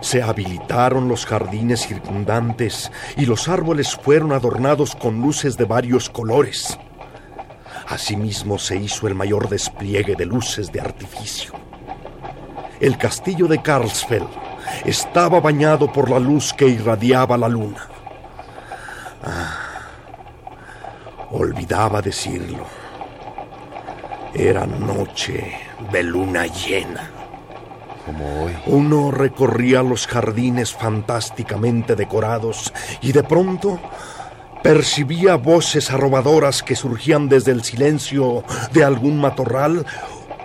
Se 0.00 0.22
habilitaron 0.22 1.08
los 1.08 1.26
jardines 1.26 1.80
circundantes 1.80 2.92
y 3.16 3.26
los 3.26 3.48
árboles 3.48 3.96
fueron 3.96 4.32
adornados 4.32 4.94
con 4.94 5.20
luces 5.20 5.56
de 5.56 5.64
varios 5.64 6.08
colores. 6.08 6.78
Asimismo 7.88 8.58
se 8.58 8.76
hizo 8.76 9.06
el 9.06 9.14
mayor 9.14 9.48
despliegue 9.48 10.14
de 10.16 10.24
luces 10.24 10.72
de 10.72 10.80
artificio. 10.80 11.52
El 12.80 12.96
castillo 12.98 13.46
de 13.46 13.62
Karlsfeld 13.62 14.28
estaba 14.84 15.40
bañado 15.40 15.92
por 15.92 16.10
la 16.10 16.18
luz 16.18 16.52
que 16.52 16.66
irradiaba 16.66 17.36
la 17.36 17.48
luna. 17.48 17.88
Ah, 19.22 19.58
olvidaba 21.30 22.00
decirlo. 22.02 22.64
Era 24.34 24.66
noche 24.66 25.56
de 25.92 26.02
luna 26.02 26.46
llena. 26.46 27.10
Como 28.04 28.44
hoy. 28.44 28.52
Uno 28.66 29.10
recorría 29.10 29.82
los 29.82 30.06
jardines 30.06 30.74
fantásticamente 30.74 31.94
decorados 31.96 32.72
y 33.00 33.12
de 33.12 33.22
pronto 33.22 33.78
percibía 34.64 35.36
voces 35.36 35.90
arrobadoras 35.90 36.62
que 36.62 36.74
surgían 36.74 37.28
desde 37.28 37.52
el 37.52 37.62
silencio 37.62 38.44
de 38.72 38.82
algún 38.82 39.20
matorral 39.20 39.84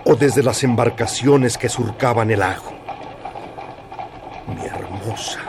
o 0.04 0.14
desde 0.14 0.42
las 0.42 0.62
embarcaciones 0.62 1.56
que 1.56 1.70
surcaban 1.70 2.30
el 2.30 2.40
lago. 2.40 2.70
Mi 4.46 4.66
hermosa, 4.66 5.40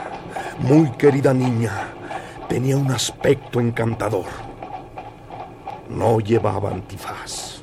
muy 0.60 0.90
querida 0.92 1.34
niña 1.34 1.88
tenía 2.48 2.78
un 2.78 2.90
aspecto 2.90 3.60
encantador. 3.60 4.24
No 5.90 6.20
llevaba 6.20 6.70
antifaz. 6.70 7.62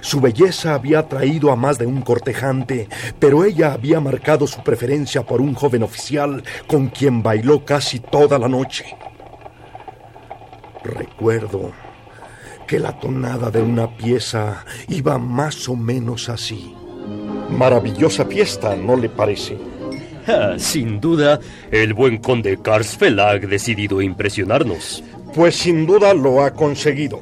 Su 0.00 0.20
belleza 0.20 0.74
había 0.74 1.00
atraído 1.00 1.50
a 1.50 1.56
más 1.56 1.76
de 1.76 1.86
un 1.86 2.02
cortejante, 2.02 2.88
pero 3.18 3.42
ella 3.42 3.72
había 3.72 3.98
marcado 3.98 4.46
su 4.46 4.62
preferencia 4.62 5.26
por 5.26 5.40
un 5.40 5.54
joven 5.54 5.82
oficial 5.82 6.44
con 6.68 6.86
quien 6.86 7.20
bailó 7.20 7.64
casi 7.64 7.98
toda 7.98 8.38
la 8.38 8.46
noche. 8.46 8.94
Recuerdo 10.86 11.72
que 12.66 12.78
la 12.78 12.98
tonada 12.98 13.50
de 13.50 13.62
una 13.62 13.96
pieza 13.96 14.64
iba 14.88 15.18
más 15.18 15.68
o 15.68 15.76
menos 15.76 16.28
así. 16.28 16.74
Maravillosa 17.50 18.24
fiesta, 18.24 18.74
¿no 18.76 18.96
le 18.96 19.08
parece? 19.08 19.56
Ah, 20.26 20.54
sin 20.58 21.00
duda, 21.00 21.38
el 21.70 21.94
buen 21.94 22.18
conde 22.18 22.58
Karsfeld 22.60 23.20
ha 23.20 23.38
decidido 23.38 24.02
impresionarnos. 24.02 25.04
Pues 25.34 25.54
sin 25.56 25.86
duda 25.86 26.12
lo 26.14 26.42
ha 26.42 26.52
conseguido. 26.52 27.20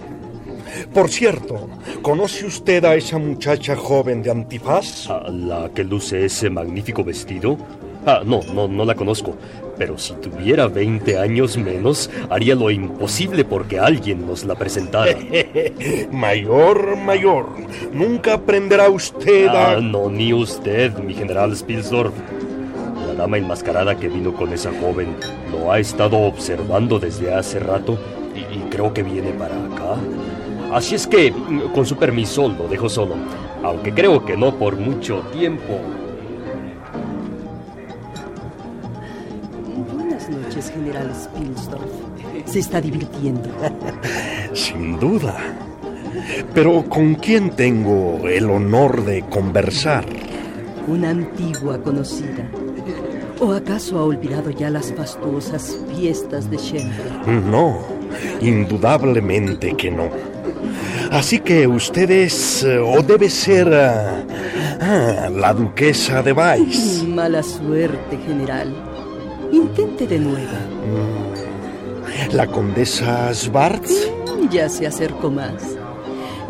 Por 0.92 1.10
cierto, 1.10 1.68
¿conoce 2.02 2.46
usted 2.46 2.84
a 2.84 2.94
esa 2.94 3.18
muchacha 3.18 3.76
joven 3.76 4.22
de 4.22 4.30
antifaz? 4.30 5.10
¿A 5.10 5.28
¿La 5.30 5.70
que 5.74 5.84
luce 5.84 6.24
ese 6.24 6.48
magnífico 6.48 7.04
vestido? 7.04 7.58
Ah, 8.06 8.22
no, 8.24 8.40
no, 8.52 8.68
no 8.68 8.84
la 8.84 8.94
conozco. 8.94 9.36
Pero 9.78 9.98
si 9.98 10.12
tuviera 10.14 10.68
20 10.68 11.18
años 11.18 11.56
menos, 11.56 12.10
haría 12.30 12.54
lo 12.54 12.70
imposible 12.70 13.44
porque 13.44 13.78
alguien 13.78 14.26
nos 14.26 14.44
la 14.44 14.54
presentara. 14.54 15.16
mayor, 16.12 16.96
mayor. 16.96 17.46
Nunca 17.92 18.34
aprenderá 18.34 18.88
usted 18.88 19.48
a... 19.48 19.72
Ah, 19.72 19.80
no, 19.80 20.10
ni 20.10 20.32
usted, 20.32 20.96
mi 20.98 21.14
general 21.14 21.56
Spilsdorf. 21.56 22.12
La 23.08 23.14
dama 23.14 23.38
enmascarada 23.38 23.96
que 23.96 24.08
vino 24.08 24.34
con 24.34 24.52
esa 24.52 24.70
joven 24.80 25.16
lo 25.50 25.72
ha 25.72 25.78
estado 25.78 26.18
observando 26.18 26.98
desde 26.98 27.32
hace 27.34 27.58
rato 27.58 27.98
y, 28.34 28.58
y 28.58 28.60
creo 28.70 28.92
que 28.92 29.02
viene 29.02 29.30
para 29.30 29.56
acá. 29.56 29.96
Así 30.72 30.94
es 30.94 31.06
que, 31.06 31.32
con 31.72 31.86
su 31.86 31.96
permiso, 31.96 32.48
lo 32.48 32.68
dejo 32.68 32.88
solo. 32.88 33.14
Aunque 33.62 33.94
creo 33.94 34.24
que 34.24 34.36
no 34.36 34.56
por 34.56 34.76
mucho 34.76 35.22
tiempo. 35.32 35.80
Buenas 40.26 40.46
noches, 40.46 40.70
General 40.70 41.12
Spilsdorf. 41.14 41.90
Se 42.46 42.58
está 42.58 42.80
divirtiendo. 42.80 43.50
Sin 44.54 44.98
duda. 44.98 45.36
Pero 46.54 46.84
¿con 46.88 47.16
quién 47.16 47.50
tengo 47.50 48.26
el 48.26 48.48
honor 48.48 49.04
de 49.04 49.22
conversar? 49.28 50.06
Una 50.86 51.10
antigua 51.10 51.82
conocida. 51.82 52.48
¿O 53.40 53.52
acaso 53.52 53.98
ha 53.98 54.04
olvidado 54.04 54.50
ya 54.50 54.70
las 54.70 54.94
fastuosas 54.94 55.76
fiestas 55.94 56.50
de 56.50 56.56
Shenberg? 56.56 57.26
No, 57.46 57.80
indudablemente 58.40 59.74
que 59.76 59.90
no. 59.90 60.08
Así 61.10 61.40
que 61.40 61.66
usted 61.66 62.10
es, 62.10 62.62
eh, 62.62 62.78
o 62.78 63.02
debe 63.02 63.28
ser, 63.28 63.74
ah, 63.74 64.24
ah, 64.80 65.28
la 65.30 65.52
duquesa 65.52 66.22
de 66.22 66.32
Weiss. 66.32 67.04
Mala 67.06 67.42
suerte, 67.42 68.16
general. 68.26 68.93
Intente 69.64 70.06
de 70.06 70.18
nuevo. 70.18 70.58
¿La 72.32 72.46
condesa 72.46 73.32
Schwartz? 73.32 74.10
Ya 74.50 74.68
se 74.68 74.86
acercó 74.86 75.30
más. 75.30 75.54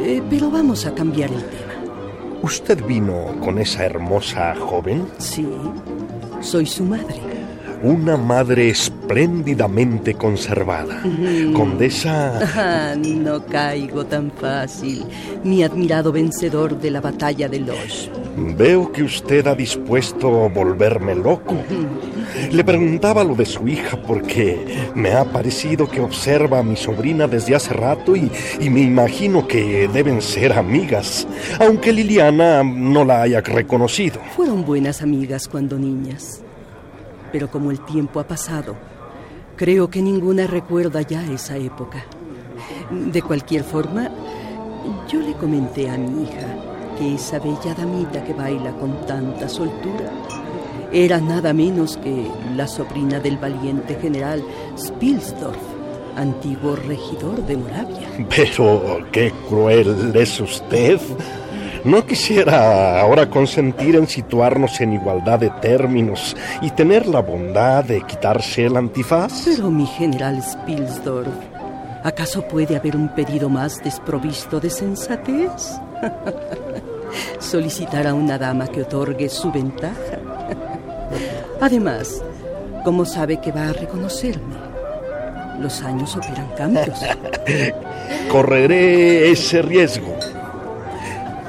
Eh, 0.00 0.20
pero 0.28 0.50
vamos 0.50 0.84
a 0.84 0.92
cambiar 0.92 1.30
el 1.30 1.44
tema. 1.44 1.74
¿Usted 2.42 2.84
vino 2.84 3.36
con 3.40 3.60
esa 3.60 3.84
hermosa 3.84 4.56
joven? 4.56 5.06
Sí, 5.18 5.46
soy 6.40 6.66
su 6.66 6.82
madre. 6.82 7.20
Una 7.84 8.16
madre 8.16 8.68
espléndidamente 9.04 10.14
conservada. 10.14 11.02
Condesa... 11.54 12.40
Ah, 12.56 12.94
no 12.96 13.44
caigo 13.44 14.06
tan 14.06 14.30
fácil, 14.30 15.04
mi 15.44 15.62
admirado 15.62 16.10
vencedor 16.10 16.80
de 16.80 16.90
la 16.90 17.00
batalla 17.02 17.48
de 17.48 17.60
Loche. 17.60 18.10
Veo 18.36 18.90
que 18.90 19.02
usted 19.02 19.46
ha 19.46 19.54
dispuesto 19.54 20.48
volverme 20.48 21.14
loco. 21.14 21.54
Le 22.50 22.64
preguntaba 22.64 23.22
lo 23.22 23.34
de 23.34 23.44
su 23.44 23.68
hija 23.68 24.00
porque 24.00 24.88
me 24.94 25.12
ha 25.12 25.24
parecido 25.24 25.88
que 25.88 26.00
observa 26.00 26.60
a 26.60 26.62
mi 26.62 26.76
sobrina 26.76 27.28
desde 27.28 27.54
hace 27.54 27.74
rato 27.74 28.16
y, 28.16 28.30
y 28.58 28.70
me 28.70 28.80
imagino 28.80 29.46
que 29.46 29.86
deben 29.92 30.22
ser 30.22 30.54
amigas, 30.54 31.28
aunque 31.60 31.92
Liliana 31.92 32.64
no 32.64 33.04
la 33.04 33.22
haya 33.22 33.42
reconocido. 33.42 34.20
Fueron 34.34 34.64
buenas 34.64 35.02
amigas 35.02 35.46
cuando 35.46 35.78
niñas. 35.78 36.40
Pero 37.30 37.50
como 37.50 37.72
el 37.72 37.84
tiempo 37.84 38.20
ha 38.20 38.26
pasado, 38.28 38.76
creo 39.56 39.88
que 39.90 40.02
ninguna 40.02 40.46
recuerda 40.46 41.02
ya 41.02 41.24
esa 41.30 41.56
época. 41.56 42.04
De 42.90 43.22
cualquier 43.22 43.64
forma, 43.64 44.10
yo 45.08 45.20
le 45.20 45.34
comenté 45.34 45.88
a 45.88 45.96
mi 45.96 46.24
hija 46.24 46.46
que 46.98 47.14
esa 47.14 47.38
bella 47.38 47.74
damita 47.76 48.22
que 48.24 48.32
baila 48.32 48.72
con 48.72 49.06
tanta 49.06 49.48
soltura 49.48 50.10
era 50.92 51.20
nada 51.20 51.52
menos 51.52 51.96
que 51.96 52.28
la 52.54 52.68
sobrina 52.68 53.18
del 53.18 53.36
valiente 53.36 53.96
general 54.00 54.44
Spilsdorf, 54.78 55.58
antiguo 56.16 56.76
regidor 56.76 57.44
de 57.46 57.56
Moravia. 57.56 58.08
Pero 58.28 59.00
qué 59.10 59.32
cruel 59.48 60.12
es 60.14 60.40
usted. 60.40 61.00
No 61.84 62.06
quisiera 62.06 62.98
ahora 62.98 63.28
consentir 63.28 63.96
en 63.96 64.08
situarnos 64.08 64.80
en 64.80 64.94
igualdad 64.94 65.38
de 65.38 65.50
términos 65.50 66.34
y 66.62 66.70
tener 66.70 67.06
la 67.06 67.20
bondad 67.20 67.84
de 67.84 68.00
quitarse 68.00 68.64
el 68.64 68.78
antifaz. 68.78 69.42
Pero 69.44 69.70
mi 69.70 69.84
general 69.86 70.42
Spilsdorf, 70.42 71.28
¿acaso 72.02 72.40
puede 72.48 72.74
haber 72.76 72.96
un 72.96 73.08
pedido 73.14 73.50
más 73.50 73.84
desprovisto 73.84 74.60
de 74.60 74.70
sensatez? 74.70 75.78
Solicitar 77.38 78.06
a 78.06 78.14
una 78.14 78.38
dama 78.38 78.66
que 78.66 78.80
otorgue 78.80 79.28
su 79.28 79.52
ventaja. 79.52 80.18
Además, 81.60 82.24
¿cómo 82.82 83.04
sabe 83.04 83.42
que 83.42 83.52
va 83.52 83.68
a 83.68 83.72
reconocerme? 83.74 84.54
Los 85.60 85.82
años 85.82 86.16
operan 86.16 86.48
cambios. 86.56 86.98
Correré 88.30 89.30
ese 89.30 89.60
riesgo. 89.60 90.16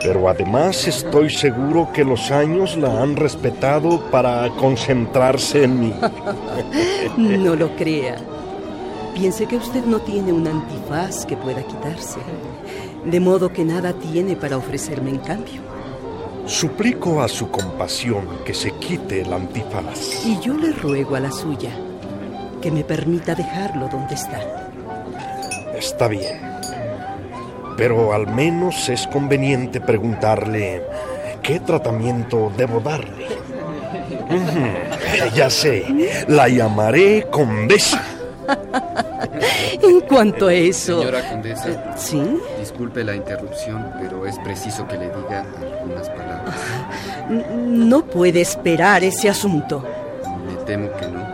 Pero 0.05 0.29
además 0.29 0.87
estoy 0.87 1.31
seguro 1.31 1.89
que 1.91 2.03
los 2.03 2.29
años 2.29 2.77
la 2.77 3.01
han 3.01 3.15
respetado 3.15 3.99
para 4.11 4.47
concentrarse 4.49 5.63
en 5.63 5.79
mí. 5.79 5.93
no 7.17 7.55
lo 7.55 7.75
crea. 7.75 8.17
Piense 9.15 9.47
que 9.47 9.55
usted 9.55 9.83
no 9.85 9.99
tiene 9.99 10.31
un 10.31 10.47
antifaz 10.47 11.25
que 11.25 11.35
pueda 11.35 11.63
quitarse. 11.63 12.19
De 13.03 13.19
modo 13.19 13.51
que 13.51 13.65
nada 13.65 13.93
tiene 13.93 14.35
para 14.35 14.57
ofrecerme 14.57 15.09
en 15.09 15.17
cambio. 15.17 15.61
Suplico 16.45 17.23
a 17.23 17.27
su 17.27 17.49
compasión 17.49 18.27
que 18.45 18.53
se 18.53 18.71
quite 18.73 19.21
el 19.21 19.33
antifaz. 19.33 20.23
Y 20.23 20.39
yo 20.39 20.53
le 20.53 20.71
ruego 20.71 21.15
a 21.15 21.19
la 21.19 21.31
suya 21.31 21.71
que 22.61 22.69
me 22.69 22.83
permita 22.83 23.33
dejarlo 23.33 23.87
donde 23.87 24.13
está. 24.13 24.69
Está 25.75 26.07
bien. 26.07 26.54
Pero 27.77 28.13
al 28.13 28.27
menos 28.27 28.89
es 28.89 29.07
conveniente 29.07 29.81
preguntarle 29.81 30.83
qué 31.41 31.59
tratamiento 31.59 32.51
debo 32.57 32.79
darle. 32.79 33.27
Ya 35.35 35.49
sé, 35.49 36.25
la 36.27 36.47
llamaré 36.47 37.27
condesa. 37.29 38.01
En 39.81 40.01
cuanto 40.01 40.47
a 40.47 40.53
eso... 40.53 40.99
Señora 40.99 41.29
condesa. 41.29 41.97
¿Sí? 41.97 42.21
Disculpe 42.59 43.03
la 43.03 43.15
interrupción, 43.15 43.91
pero 43.99 44.25
es 44.25 44.37
preciso 44.39 44.87
que 44.87 44.97
le 44.97 45.07
diga 45.07 45.45
algunas 45.71 46.09
palabras. 46.09 46.55
No 47.29 48.05
puede 48.05 48.41
esperar 48.41 49.03
ese 49.03 49.29
asunto. 49.29 49.83
Me 50.47 50.55
temo 50.65 50.89
que 50.97 51.07
no. 51.07 51.25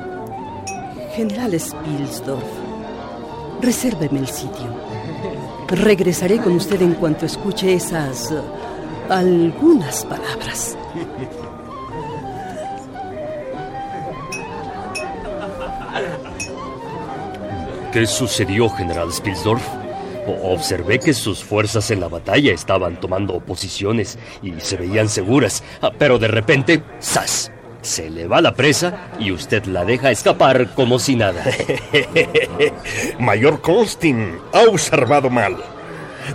General 1.16 1.60
Spilsdorf, 1.60 2.44
resérveme 3.62 4.20
el 4.20 4.28
sitio. 4.28 4.81
Regresaré 5.72 6.38
con 6.38 6.54
usted 6.54 6.82
en 6.82 6.94
cuanto 6.94 7.26
escuche 7.26 7.74
esas... 7.74 8.32
Uh, 8.32 8.72
algunas 9.12 10.06
palabras. 10.06 10.78
¿Qué 17.92 18.08
sucedió, 18.08 18.70
general 18.70 19.12
Spilsdorf? 19.12 19.62
Observé 20.44 21.00
que 21.00 21.14
sus 21.14 21.44
fuerzas 21.44 21.92
en 21.92 22.00
la 22.00 22.08
batalla 22.08 22.54
estaban 22.54 23.00
tomando 23.00 23.40
posiciones 23.42 24.18
y 24.42 24.54
se 24.60 24.78
veían 24.78 25.10
seguras, 25.10 25.64
ah, 25.82 25.92
pero 25.98 26.18
de 26.18 26.28
repente, 26.30 26.84
¡zas! 27.02 27.52
Se 27.82 28.10
le 28.10 28.28
va 28.28 28.42
la 28.42 28.54
presa 28.54 29.10
y 29.20 29.32
usted 29.32 29.66
la 29.66 29.84
deja 29.84 30.12
escapar 30.12 30.74
como 30.76 31.00
si 31.00 31.16
nada. 31.16 31.44
Mayor 33.20 33.62
Constin 33.62 34.38
ha 34.54 34.62
observado 34.70 35.30
mal. 35.30 35.58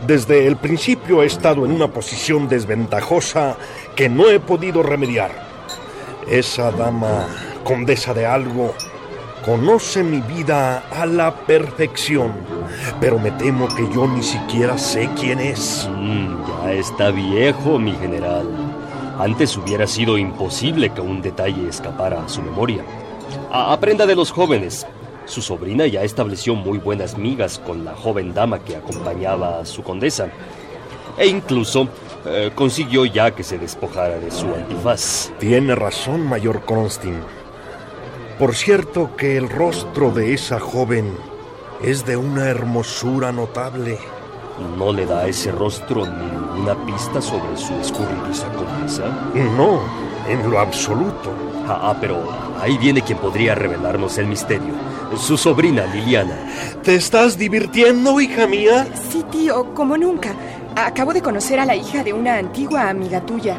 Desde 0.06 0.46
el 0.46 0.56
principio 0.56 1.22
he 1.22 1.26
estado 1.26 1.64
en 1.64 1.72
una 1.72 1.88
posición 1.88 2.48
desventajosa 2.48 3.56
que 3.94 4.08
no 4.08 4.28
he 4.28 4.40
podido 4.40 4.82
remediar. 4.82 5.30
Esa 6.28 6.72
dama, 6.72 7.28
condesa 7.62 8.12
de 8.12 8.26
algo, 8.26 8.74
conoce 9.44 10.02
mi 10.02 10.20
vida 10.20 10.82
a 10.90 11.06
la 11.06 11.32
perfección, 11.32 12.32
pero 13.00 13.20
me 13.20 13.30
temo 13.30 13.68
que 13.68 13.88
yo 13.94 14.08
ni 14.08 14.24
siquiera 14.24 14.76
sé 14.76 15.08
quién 15.18 15.38
es. 15.38 15.88
Mm, 15.88 16.44
ya 16.64 16.72
está 16.72 17.10
viejo, 17.12 17.78
mi 17.78 17.92
general. 17.92 18.65
Antes 19.18 19.56
hubiera 19.56 19.86
sido 19.86 20.18
imposible 20.18 20.90
que 20.90 21.00
un 21.00 21.22
detalle 21.22 21.68
escapara 21.68 22.22
a 22.22 22.28
su 22.28 22.42
memoria. 22.42 22.84
A 23.50 23.72
aprenda 23.72 24.06
de 24.06 24.14
los 24.14 24.30
jóvenes. 24.30 24.86
Su 25.24 25.42
sobrina 25.42 25.86
ya 25.86 26.02
estableció 26.02 26.54
muy 26.54 26.78
buenas 26.78 27.16
migas 27.16 27.58
con 27.58 27.84
la 27.84 27.94
joven 27.94 28.34
dama 28.34 28.60
que 28.60 28.76
acompañaba 28.76 29.60
a 29.60 29.64
su 29.64 29.82
condesa. 29.82 30.28
E 31.16 31.26
incluso 31.26 31.88
eh, 32.26 32.50
consiguió 32.54 33.06
ya 33.06 33.30
que 33.30 33.42
se 33.42 33.58
despojara 33.58 34.18
de 34.18 34.30
su 34.30 34.46
antifaz. 34.54 35.32
Tiene 35.38 35.74
razón, 35.74 36.22
mayor 36.22 36.64
Constin. 36.64 37.20
Por 38.38 38.54
cierto 38.54 39.16
que 39.16 39.38
el 39.38 39.48
rostro 39.48 40.10
de 40.10 40.34
esa 40.34 40.60
joven 40.60 41.16
Es 41.82 42.06
de 42.06 42.16
una 42.16 42.48
hermosura 42.48 43.32
notable. 43.32 43.98
¿No 44.76 44.92
le 44.92 45.04
da 45.04 45.20
a 45.20 45.28
ese 45.28 45.52
rostro 45.52 46.06
ninguna 46.06 46.74
pista 46.86 47.20
sobre 47.20 47.56
su 47.56 47.74
escurridiza 47.74 48.48
conquista? 48.52 49.30
No, 49.56 49.80
en 50.28 50.50
lo 50.50 50.58
absoluto. 50.58 51.30
Ah, 51.66 51.90
ah, 51.90 51.96
pero 52.00 52.22
ahí 52.60 52.78
viene 52.78 53.02
quien 53.02 53.18
podría 53.18 53.54
revelarnos 53.54 54.16
el 54.18 54.26
misterio. 54.26 54.72
Su 55.18 55.36
sobrina, 55.36 55.86
Liliana. 55.86 56.36
¿Te 56.82 56.94
estás 56.94 57.36
divirtiendo, 57.36 58.20
hija 58.20 58.46
mía? 58.46 58.86
Sí, 59.10 59.24
tío, 59.30 59.74
como 59.74 59.96
nunca. 59.96 60.34
Acabo 60.74 61.12
de 61.12 61.22
conocer 61.22 61.60
a 61.60 61.66
la 61.66 61.76
hija 61.76 62.02
de 62.02 62.12
una 62.12 62.36
antigua 62.36 62.88
amiga 62.88 63.20
tuya. 63.24 63.58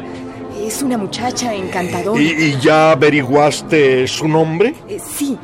Es 0.60 0.82
una 0.82 0.98
muchacha 0.98 1.54
encantadora. 1.54 2.20
¿Y, 2.20 2.58
ya 2.60 2.92
averiguaste 2.92 4.06
su 4.08 4.26
nombre? 4.26 4.74
Eh, 4.88 4.98
sí. 4.98 5.38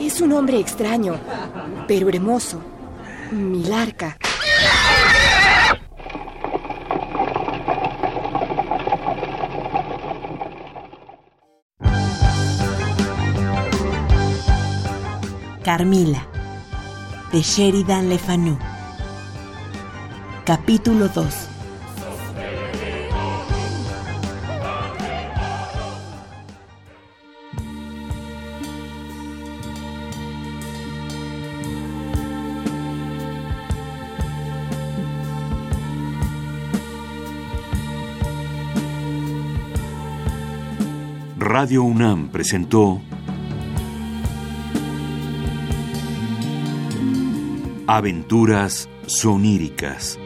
Es 0.00 0.20
un 0.20 0.32
hombre 0.32 0.58
extraño, 0.58 1.16
pero 1.88 2.08
hermoso. 2.08 2.60
Milarca. 3.32 4.16
Carmila, 15.66 16.24
de 17.32 17.42
Sheridan 17.42 18.08
Le 18.08 18.18
Fanu. 18.18 18.56
Capítulo 20.44 21.08
2 21.08 21.48
Radio 41.36 41.82
UNAM 41.82 42.28
presentó 42.28 43.00
Aventuras 47.88 48.88
soníricas. 49.06 50.18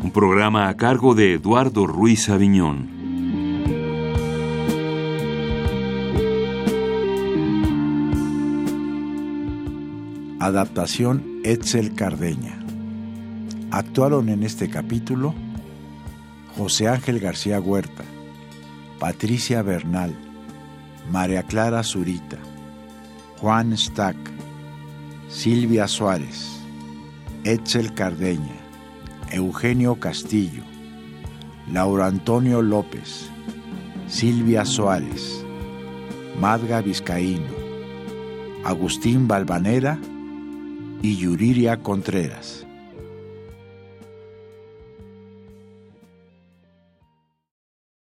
Un 0.00 0.12
programa 0.14 0.68
a 0.68 0.76
cargo 0.76 1.16
de 1.16 1.32
Eduardo 1.32 1.88
Ruiz 1.88 2.28
Aviñón. 2.28 2.88
Adaptación 10.38 11.40
Etzel 11.42 11.92
Cardeña. 11.96 12.60
Actuaron 13.72 14.28
en 14.28 14.44
este 14.44 14.70
capítulo 14.70 15.34
José 16.56 16.86
Ángel 16.86 17.18
García 17.18 17.60
Huerta, 17.60 18.04
Patricia 19.00 19.62
Bernal, 19.62 20.27
María 21.10 21.42
Clara 21.42 21.82
Zurita, 21.82 22.38
Juan 23.40 23.76
Stack, 23.76 24.16
Silvia 25.28 25.88
Suárez, 25.88 26.60
Etzel 27.44 27.94
Cardeña, 27.94 28.56
Eugenio 29.30 29.98
Castillo, 30.00 30.62
Laura 31.72 32.06
Antonio 32.06 32.60
López, 32.62 33.30
Silvia 34.06 34.64
Suárez, 34.64 35.44
Madga 36.40 36.82
Vizcaíno, 36.82 37.56
Agustín 38.64 39.28
Balvanera 39.28 39.98
y 41.02 41.16
Yuriria 41.16 41.82
Contreras. 41.82 42.67